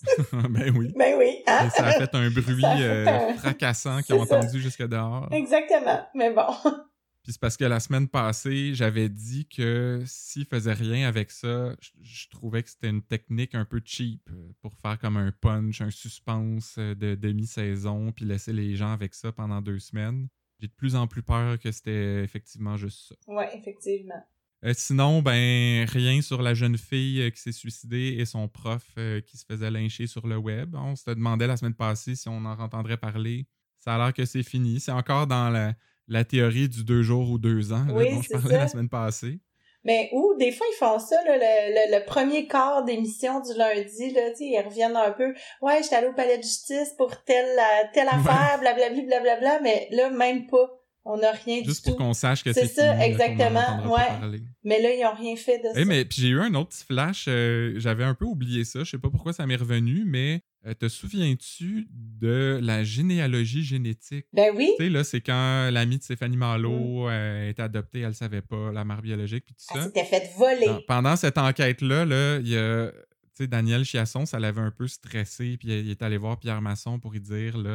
[0.49, 0.93] ben oui.
[0.95, 1.65] ben oui, hein?
[1.67, 4.37] Et ça a fait un bruit fait euh, un- fracassant qu'ils ont ça.
[4.39, 5.27] entendu jusque dehors.
[5.31, 6.47] Exactement, mais bon.
[7.23, 11.75] Puis c'est parce que la semaine passée, j'avais dit que s'il faisait rien avec ça,
[11.81, 15.31] je, je trouvais que c'était une technique un peu cheap euh, pour faire comme un
[15.31, 20.27] punch, un suspense euh, de demi-saison, puis laisser les gens avec ça pendant deux semaines.
[20.61, 23.15] J'ai de plus en plus peur que c'était effectivement juste ça.
[23.33, 24.25] Ouais, effectivement.
[24.65, 28.83] Euh, sinon, ben rien sur la jeune fille euh, qui s'est suicidée et son prof
[28.97, 30.75] euh, qui se faisait lyncher sur le web.
[30.75, 33.45] On se demandait la semaine passée si on en entendrait parler.
[33.77, 34.81] Ça a l'air que c'est fini.
[34.81, 35.73] C'est encore dans la,
[36.09, 38.57] la théorie du deux jours ou deux ans là, Oui, dont je parlais ça.
[38.57, 39.39] la semaine passée.
[39.85, 43.57] Mais ou des fois ils font ça là, le, le, le premier quart d'émission du
[43.57, 45.33] lundi là, ils reviennent un peu.
[45.61, 47.57] Ouais, j'étais allé au palais de justice pour telle
[47.93, 50.69] telle affaire, blablabla blablabla, mais là même pas.
[51.05, 54.39] On n'a rien Juste du pour qu'on sache que C'est c'est ça, fini, exactement, ouais.
[54.63, 55.85] Mais là ils ont rien fait de Eh, ça.
[55.85, 58.91] mais puis j'ai eu un autre petit flash, euh, j'avais un peu oublié ça, je
[58.91, 64.25] sais pas pourquoi ça m'est revenu, mais euh, te souviens-tu de la généalogie génétique?
[64.33, 64.71] Ben oui.
[64.77, 68.41] Tu sais, là, c'est quand l'amie de Stéphanie Malo euh, est adoptée, elle le savait
[68.41, 69.87] pas, la mère biologique, puis tout Elle ça.
[69.87, 70.67] s'était fait voler.
[70.85, 72.91] Pendant cette enquête-là, là, il y a.
[73.37, 76.61] Tu sais, Daniel Chiasson, ça l'avait un peu stressé, puis il est allé voir Pierre
[76.61, 77.71] Masson pour lui dire, là,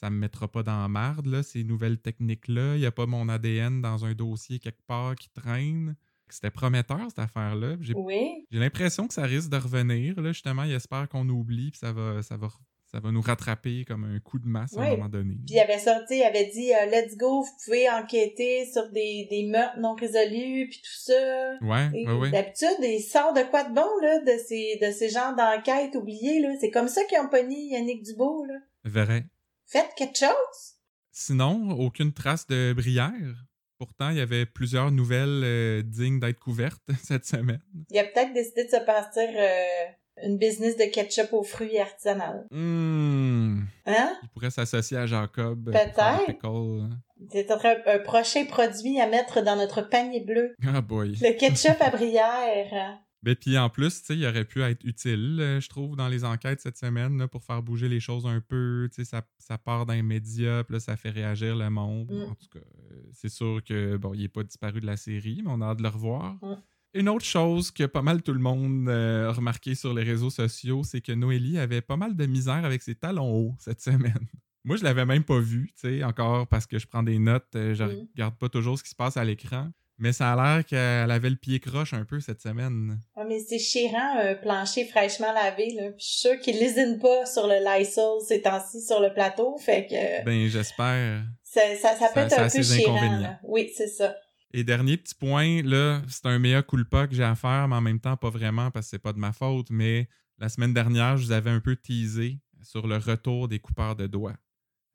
[0.00, 2.76] ça me mettra pas dans la marde, là, ces nouvelles techniques-là.
[2.76, 5.96] Il n'y a pas mon ADN dans un dossier quelque part qui traîne.
[6.28, 7.76] C'était prometteur, cette affaire-là.
[7.80, 8.46] J'ai Oui.
[8.50, 10.62] j'ai l'impression que ça risque de revenir, là, justement.
[10.62, 12.48] Il espère qu'on oublie, puis ça va, ça, va,
[12.92, 15.34] ça va nous rattraper comme un coup de masse à un moment donné.
[15.46, 19.26] Puis il avait sorti, il avait dit euh, Let's go, vous pouvez enquêter sur des,
[19.30, 21.56] des meurtres non résolus, puis tout ça.
[21.62, 22.30] Ouais, Et ouais, ouais.
[22.30, 26.40] D'habitude, il sort de quoi de bon, là, de ces, de ces genres d'enquêtes oubliées,
[26.40, 26.50] là.
[26.60, 28.54] C'est comme ça qu'ils ont pogné Yannick Dubois, là.
[28.84, 29.24] Vrai.
[29.70, 30.74] Faites quelque chose?
[31.12, 33.44] Sinon, aucune trace de Brière.
[33.78, 37.60] Pourtant, il y avait plusieurs nouvelles euh, dignes d'être couvertes cette semaine.
[37.90, 42.46] Il a peut-être décidé de se partir euh, une business de ketchup aux fruits artisanal.
[42.50, 43.60] Hmm.
[43.86, 44.16] Hein?
[44.22, 45.68] Il pourrait s'associer à Jacob.
[45.68, 46.88] euh, Peut-être.
[47.30, 50.54] C'est un, un prochain produit à mettre dans notre panier bleu.
[50.66, 51.16] Ah boy.
[51.20, 52.98] Le ketchup à brière.
[53.24, 56.06] Mais puis en plus, tu sais, il aurait pu être utile, euh, je trouve, dans
[56.08, 58.88] les enquêtes cette semaine, là, pour faire bouger les choses un peu.
[58.92, 62.10] Tu sais, ça, ça part d'un média, puis là, ça fait réagir le monde.
[62.10, 62.30] Mm.
[62.30, 65.42] En tout cas, euh, c'est sûr que, bon, il n'est pas disparu de la série,
[65.44, 66.34] mais on a hâte de le revoir.
[66.42, 66.56] Mm.
[66.94, 70.30] Une autre chose que pas mal tout le monde euh, a remarqué sur les réseaux
[70.30, 74.14] sociaux, c'est que Noélie avait pas mal de misère avec ses talons hauts cette semaine.
[74.64, 77.54] Moi, je l'avais même pas vu, tu sais, encore parce que je prends des notes,
[77.56, 78.06] euh, je Mm.
[78.14, 79.70] regarde pas toujours ce qui se passe à l'écran.
[79.98, 83.00] Mais ça a l'air qu'elle avait le pied croche un peu cette semaine.
[83.16, 85.90] Ah, mais c'est chérant, un plancher fraîchement lavé, là.
[85.90, 89.56] Puis je suis sûre qu'il lésine pas sur le Lysol ces temps-ci sur le plateau.
[89.58, 91.24] Fait que Ben, j'espère.
[91.42, 93.18] ça, ça, ça peut ça- être un peu chérant.
[93.18, 93.40] là.
[93.42, 94.14] Oui, c'est ça.
[94.54, 97.80] Et dernier petit point, là, c'est un mea culpa que j'ai à faire, mais en
[97.82, 99.66] même temps, pas vraiment parce que c'est pas de ma faute.
[99.70, 103.94] Mais la semaine dernière, je vous avais un peu teasé sur le retour des coupeurs
[103.96, 104.36] de doigts.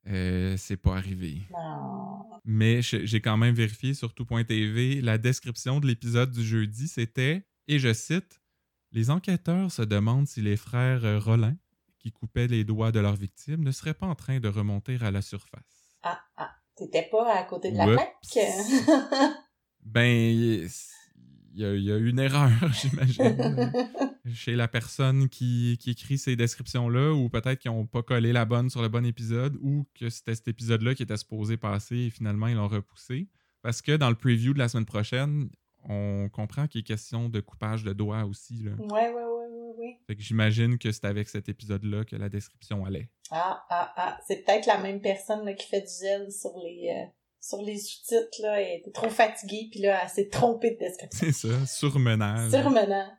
[0.07, 1.41] Euh, c'est pas arrivé.
[1.51, 2.25] Non.
[2.45, 5.01] Mais j'ai quand même vérifié sur tout.tv.
[5.01, 8.41] La description de l'épisode du jeudi, c'était, et je cite,
[8.91, 11.55] Les enquêteurs se demandent si les frères euh, Rollin,
[11.99, 15.09] qui coupaient les doigts de leurs victimes, ne seraient pas en train de remonter à
[15.09, 15.95] la surface.
[16.03, 16.51] Ah, ah.
[16.75, 17.95] T'étais pas à côté de la Oups.
[17.95, 18.15] plaque?
[19.85, 20.67] Ben,
[21.59, 23.71] y a, il y a une erreur, j'imagine,
[24.33, 28.45] chez la personne qui, qui écrit ces descriptions-là, ou peut-être qu'ils n'ont pas collé la
[28.45, 32.09] bonne sur le bon épisode, ou que c'était cet épisode-là qui était supposé passer et
[32.09, 33.27] finalement ils l'ont repoussé.
[33.61, 35.49] Parce que dans le preview de la semaine prochaine,
[35.87, 38.63] on comprend qu'il est question de coupage de doigts aussi.
[38.63, 38.71] Là.
[38.77, 39.99] ouais, ouais, ouais, ouais, ouais.
[40.07, 43.09] Fait que j'imagine que c'est avec cet épisode-là que la description allait.
[43.31, 44.19] Ah, ah, ah.
[44.27, 47.09] C'est peut-être la même personne là, qui fait du zèle sur les, euh,
[47.43, 48.41] sur les sous-titres.
[48.41, 48.61] Là.
[48.61, 51.27] Elle était trop fatiguée, puis là, elle s'est trompée de description.
[51.27, 52.51] C'est ça, surmenage.
[52.51, 53.11] Surmenage.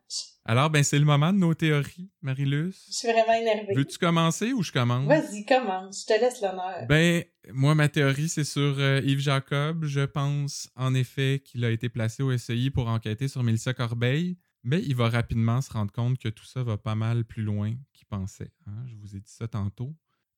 [0.46, 2.74] Alors, ben, c'est le moment de nos théories, Marilus.
[2.88, 3.74] Je suis vraiment énervée.
[3.74, 5.06] Veux-tu commencer ou je commence?
[5.08, 6.02] Vas-y, commence.
[6.02, 6.86] Je te laisse l'honneur.
[6.88, 9.84] Ben, moi, ma théorie, c'est sur euh, Yves Jacob.
[9.84, 14.36] Je pense, en effet, qu'il a été placé au SEI pour enquêter sur Mélissa Corbeil.
[14.66, 17.74] Mais il va rapidement se rendre compte que tout ça va pas mal plus loin
[17.92, 18.50] qu'il pensait.
[18.66, 18.84] hein.
[18.86, 19.94] Je vous ai dit ça tantôt.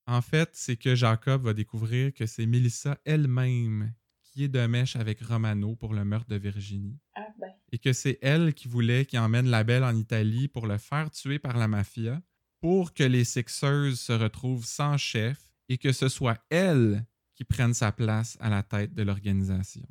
[0.07, 3.93] En fait, c'est que Jacob va découvrir que c'est Mélissa elle-même
[4.23, 7.51] qui est de mèche avec Romano pour le meurtre de Virginie Ah, ben.
[7.73, 11.11] et que c'est elle qui voulait qu'il emmène la belle en Italie pour le faire
[11.11, 12.21] tuer par la mafia,
[12.61, 15.39] pour que les Sixers se retrouvent sans chef
[15.69, 17.05] et que ce soit elle
[17.35, 19.89] qui prenne sa place à la tête de l'organisation.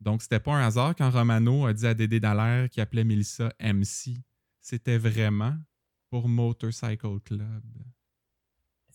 [0.00, 3.52] Donc, c'était pas un hasard quand Romano a dit à Dédé Dallaire qu'il appelait Melissa
[3.60, 4.16] MC.
[4.60, 5.56] C'était vraiment
[6.10, 7.62] pour Motorcycle Club.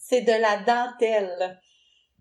[0.09, 1.59] C'est de la dentelle.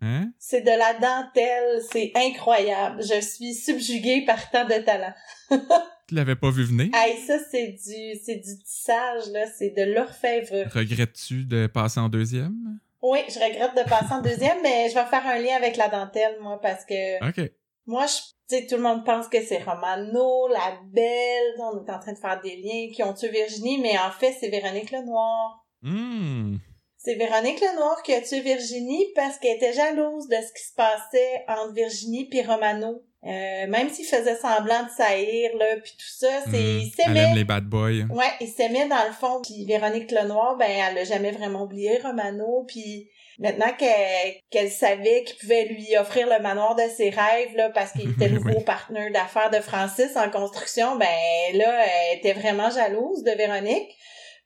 [0.02, 0.32] Hein?
[0.38, 1.80] C'est de la dentelle.
[1.92, 3.00] C'est incroyable.
[3.02, 5.14] Je suis subjuguée par tant de talent.
[6.08, 6.88] Tu l'avais pas vu venir?
[6.94, 9.44] Hey, ça, c'est du, c'est du tissage, là.
[9.58, 10.70] C'est de l'orfèvre.
[10.72, 12.78] Regrettes-tu de passer en deuxième?
[13.02, 15.88] Oui, je regrette de passer en deuxième, mais je vais faire un lien avec la
[15.88, 17.50] dentelle, moi, parce que OK.
[17.86, 18.18] moi, je,
[18.48, 22.12] tu sais, tout le monde pense que c'est Romano, la belle, on est en train
[22.12, 25.66] de faire des liens qui ont tué Virginie, mais en fait, c'est Véronique Lenoir.
[25.82, 26.58] Hmm.
[27.06, 30.74] C'est Véronique Lenoir qui a tué Virginie parce qu'elle était jalouse de ce qui se
[30.74, 33.00] passait entre Virginie puis Romano.
[33.24, 36.80] Euh, même s'il faisait semblant de saillir, là, puis tout ça, c'est, Hmm.
[36.80, 37.20] il Elle s'aimait.
[37.20, 38.06] aime les bad boys.
[38.10, 39.40] Ouais, il s'aimait dans le fond.
[39.42, 42.64] Puis Véronique Lenoir, ben, elle l'a jamais vraiment oublié, Romano.
[42.66, 47.70] Puis maintenant qu'elle qu'elle savait qu'il pouvait lui offrir le manoir de ses rêves, là,
[47.70, 48.64] parce qu'il était le nouveau Oui.
[48.64, 51.06] partenaire d'affaires de Francis en construction, ben
[51.54, 53.90] là, elle était vraiment jalouse de Véronique.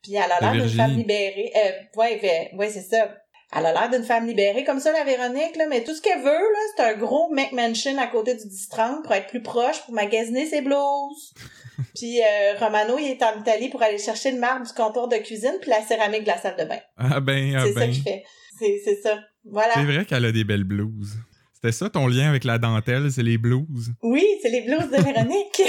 [0.02, 1.52] Puis elle a l'air d'une femme libérée.
[1.56, 3.14] Euh, ouais, Vé- ouais, c'est ça.
[3.56, 6.20] Elle a l'air d'une femme libérée comme ça, la Véronique, là, mais tout ce qu'elle
[6.20, 9.92] veut, là, c'est un gros McMansion à côté du 10-30 pour être plus proche, pour
[9.92, 11.34] magasiner ses blouses.
[11.96, 15.16] puis euh, Romano, il est en Italie pour aller chercher le marbre du comptoir de
[15.16, 16.78] cuisine puis la céramique de la salle de bain.
[16.96, 17.90] Ah ben, ah c'est ça ben.
[17.90, 18.22] qu'il fait.
[18.58, 19.18] C'est, c'est ça.
[19.44, 19.72] Voilà.
[19.74, 21.16] C'est vrai qu'elle a des belles blouses.
[21.54, 23.90] C'était ça ton lien avec la dentelle, c'est les blouses?
[24.02, 25.62] Oui, c'est les blouses de Véronique.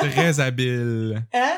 [0.00, 1.22] Très habile.
[1.34, 1.56] hein?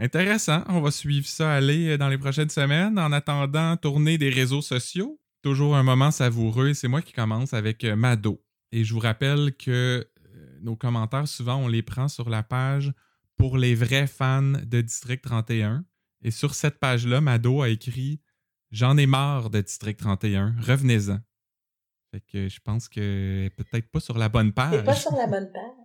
[0.00, 0.64] Intéressant.
[0.68, 2.98] On va suivre ça aller dans les prochaines semaines.
[2.98, 5.20] En attendant, tourner des réseaux sociaux.
[5.42, 6.72] Toujours un moment savoureux.
[6.72, 8.42] C'est moi qui commence avec euh, Mado.
[8.72, 12.94] Et je vous rappelle que euh, nos commentaires, souvent, on les prend sur la page
[13.36, 15.84] pour les vrais fans de District 31.
[16.22, 18.22] Et sur cette page-là, Mado a écrit
[18.70, 20.54] J'en ai marre de District 31.
[20.60, 21.18] Revenez-en.
[22.10, 24.82] Fait que je pense que peut-être pas sur la bonne page.
[24.82, 25.79] Pas sur la bonne page.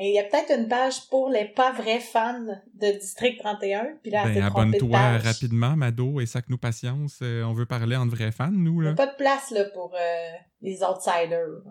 [0.00, 2.44] Et il y a peut-être une page pour les pas vrais fans
[2.74, 3.96] de District 31.
[4.00, 7.18] Puis là, Ben, abonne-toi rapidement, Mado, et sac nous patience.
[7.20, 8.90] Euh, on veut parler en vrais fans, nous, Il là.
[8.92, 10.30] a pas de place là, pour euh,
[10.62, 11.62] les outsiders.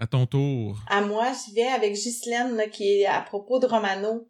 [0.00, 0.80] À ton tour.
[0.88, 4.28] À moi, je viens avec Ghislaine là, qui est à propos de Romano.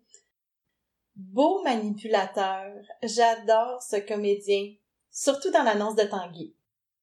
[1.17, 2.71] Beau manipulateur.
[3.03, 4.75] J'adore ce comédien.
[5.11, 6.55] Surtout dans l'annonce de Tanguy.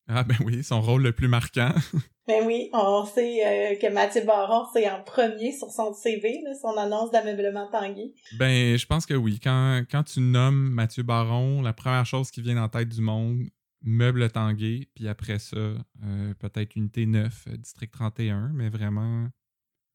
[0.08, 1.72] Ah ben oui, son rôle le plus marquant.
[2.30, 6.54] Ben oui, on sait euh, que Mathieu Baron, c'est en premier sur son CV, là,
[6.54, 8.14] son annonce d'ameublement Tanguy.
[8.38, 9.40] ben, je pense que oui.
[9.42, 13.48] Quand, quand tu nommes Mathieu Baron, la première chose qui vient en tête du monde,
[13.82, 19.26] meuble tangué, puis après ça, euh, peut-être unité 9, euh, district 31, mais vraiment,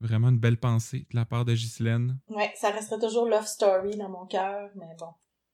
[0.00, 2.18] vraiment une belle pensée de la part de Ghislaine.
[2.30, 5.10] Ouais, ça restera toujours Love Story dans mon cœur, mais bon.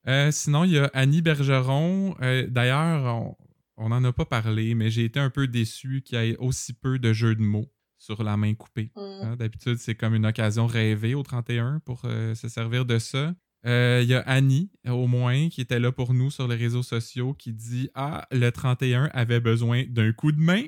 [0.08, 2.14] Euh, sinon, il y a Annie Bergeron.
[2.48, 3.36] D'ailleurs, on
[3.80, 6.72] on n'en a pas parlé, mais j'ai été un peu déçu qu'il y ait aussi
[6.74, 8.90] peu de jeux de mots sur la main coupée.
[8.94, 9.20] Hum.
[9.22, 13.34] Hein, D'habitude, c'est comme une occasion rêvée au 31 pour euh, se servir de ça.
[13.66, 16.82] Euh, Il y a Annie, au moins, qui était là pour nous sur les réseaux
[16.82, 20.62] sociaux, qui dit Ah, le 31 avait besoin d'un coup de main.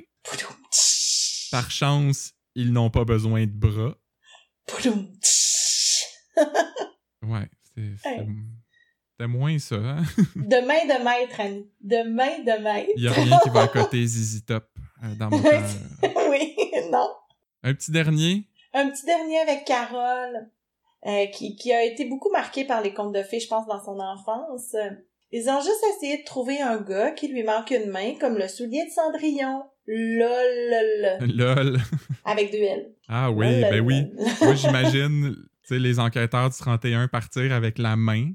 [1.51, 3.97] Par chance, ils n'ont pas besoin de bras.
[7.23, 8.29] Ouais, c'est- c'est- Hey.
[9.23, 9.77] C'était moins ça.
[9.77, 10.03] Hein?
[10.37, 11.67] De main de maître, Annie.
[11.81, 12.91] De main de maître.
[12.97, 14.65] Il n'y a rien qui va à côté ZZ Top
[15.03, 15.63] euh, dans mon cœur.
[16.31, 16.57] oui,
[16.91, 17.09] non.
[17.63, 18.45] Un petit dernier?
[18.75, 20.49] Un petit dernier avec Carole,
[21.07, 23.83] euh, qui, qui a été beaucoup marqué par les contes de fées, je pense, dans
[23.85, 24.75] son enfance.
[25.31, 28.49] Ils ont juste essayé de trouver un gars qui lui manque une main, comme le
[28.49, 29.63] soulier de Cendrillon.
[29.87, 31.19] Lol.
[31.35, 31.79] LOL.
[32.25, 32.93] Avec deux L.
[33.09, 33.71] Ah oui, Lol.
[33.71, 34.13] ben oui.
[34.41, 38.33] Moi, j'imagine tu sais, les enquêteurs du 31 partir avec la main,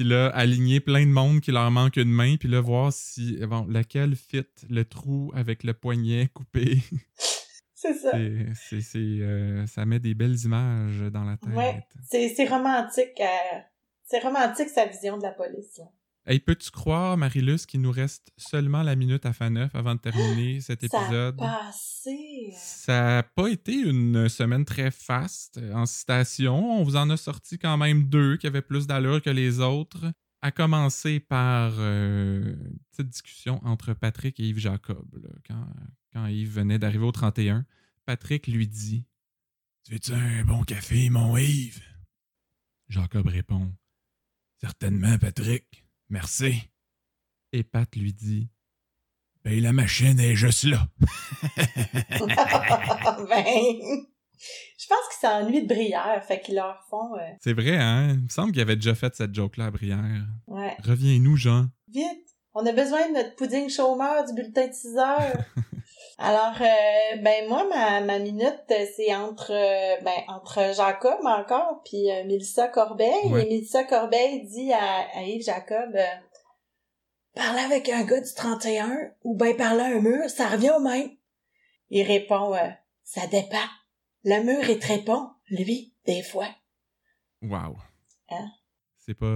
[0.00, 3.36] puis là, aligner plein de monde qui leur manque une main, puis là, voir si,
[3.46, 6.78] bon, lequel fit le trou avec le poignet coupé.
[7.74, 8.10] C'est ça.
[8.12, 11.54] C'est, c'est, c'est, euh, ça met des belles images dans la tête.
[11.54, 11.84] Ouais.
[12.08, 13.12] C'est, c'est romantique.
[13.20, 13.58] euh,
[14.04, 15.76] c'est romantique sa vision de la police.
[15.76, 15.84] là.
[16.26, 20.00] Hey, peux-tu croire, Marilus, qu'il nous reste seulement la minute à fin neuf avant de
[20.00, 21.38] terminer cet épisode?
[21.38, 22.52] Ça a passé.
[22.54, 26.78] Ça n'a pas été une semaine très faste en citation.
[26.78, 30.12] On vous en a sorti quand même deux qui avaient plus d'allure que les autres.
[30.42, 35.06] À commencer par euh, une petite discussion entre Patrick et Yves Jacob.
[35.22, 35.66] là, quand,
[36.12, 37.66] quand Yves venait d'arriver au 31,
[38.06, 39.04] Patrick lui dit
[39.84, 41.82] Tu veux-tu un bon café, mon Yves
[42.88, 43.72] Jacob répond
[44.60, 45.79] Certainement, Patrick.
[46.10, 46.54] Merci.
[47.52, 48.48] Et Pat lui dit
[49.44, 50.86] Ben, la machine est juste là.
[52.18, 53.44] ben,
[54.78, 57.14] je pense qu'ils s'ennuient de Brière, fait qu'ils leur font.
[57.16, 58.10] euh, C'est vrai, hein?
[58.14, 60.26] Il me semble qu'il avait déjà fait cette joke-là à Brière.
[60.46, 60.76] ouais.
[60.82, 61.66] Reviens-nous, Jean.
[61.88, 62.04] Vite!
[62.52, 65.44] On a besoin de notre pudding chômeur du bulletin de 6 heures.
[66.22, 71.80] Alors, euh, ben moi, ma, ma minute, euh, c'est entre euh, ben entre Jacob encore,
[71.82, 73.24] puis euh, Mélissa Corbeil.
[73.30, 73.46] Ouais.
[73.46, 75.96] Et Mélissa Corbeil dit à, à Yves Jacob,
[77.34, 80.80] parler avec un gars du 31 ou ben parler à un mur, ça revient au
[80.80, 81.08] même.
[81.88, 82.54] Il répond,
[83.02, 83.56] ça dépend.
[84.24, 86.48] Le mur, il te répond, lui, des fois.
[87.40, 87.78] Wow.
[88.28, 88.50] Hein?
[88.98, 89.26] C'est pas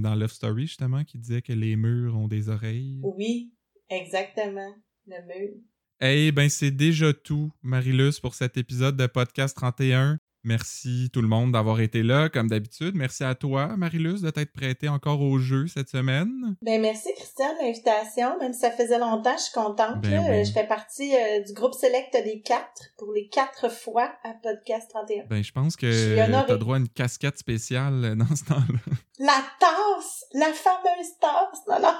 [0.00, 3.00] dans Love Story, justement, qui disait que les murs ont des oreilles?
[3.02, 3.52] Oui,
[3.90, 4.72] exactement.
[5.06, 5.56] Le mur.
[6.00, 10.18] Eh ben, c'est déjà tout, Marilus, pour cet épisode de Podcast 31.
[10.44, 12.94] Merci tout le monde d'avoir été là, comme d'habitude.
[12.94, 16.56] Merci à toi, Marilus, de t'être prêté encore au jeu cette semaine.
[16.62, 18.38] Ben merci Christian de l'invitation.
[18.38, 20.00] Même si ça faisait longtemps, je suis contente.
[20.02, 20.44] Ben oui.
[20.44, 24.88] Je fais partie euh, du groupe Select des quatre pour les quatre fois à Podcast
[24.90, 25.24] 31.
[25.26, 26.44] Ben, je pense que honorée.
[26.46, 28.94] t'as droit à une casquette spéciale euh, dans ce temps-là.
[29.20, 30.24] La tasse!
[30.32, 31.62] La fameuse tasse!
[31.68, 31.94] Non, non!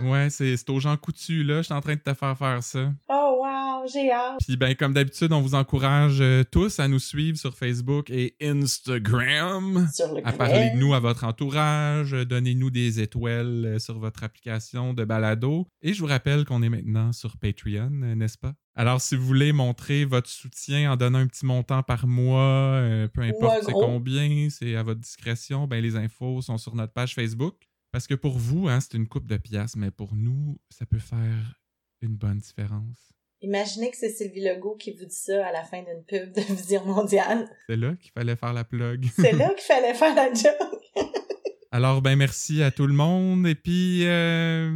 [0.10, 1.58] Ouais, c'est c'est aux gens coutus, là.
[1.58, 2.92] Je suis en train de te faire faire ça.
[3.08, 4.40] Oh wow, j'ai hâte!
[4.44, 8.36] Puis ben comme d'habitude, on vous encourage euh, tous à nous suivre sur Facebook et
[8.42, 9.88] Instagram.
[9.94, 13.98] Sur le À parler de nous à votre entourage, euh, donnez-nous des étoiles euh, sur
[13.98, 15.66] votre application de balado.
[15.82, 18.52] Et je vous rappelle qu'on est maintenant sur Patreon, n'est-ce pas?
[18.78, 23.08] Alors, si vous voulez montrer votre soutien en donnant un petit montant par mois, euh,
[23.08, 27.14] peu importe c'est combien, c'est à votre discrétion, ben les infos sont sur notre page
[27.14, 27.54] Facebook.
[27.90, 30.98] Parce que pour vous, hein, c'est une coupe de pièces, mais pour nous, ça peut
[30.98, 31.58] faire
[32.02, 33.14] une bonne différence.
[33.40, 36.42] Imaginez que c'est Sylvie Legault qui vous dit ça à la fin d'une pub de
[36.54, 37.48] Vision Mondiale.
[37.70, 39.06] C'est là qu'il fallait faire la plug.
[39.16, 40.82] C'est là qu'il fallait faire la joke.
[41.70, 43.46] Alors, ben merci à tout le monde.
[43.46, 44.70] Et puis, euh,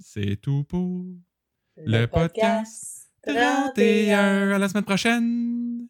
[0.00, 1.06] c'est tout pour
[1.76, 4.50] le podcast 31.
[4.52, 5.89] À la semaine prochaine.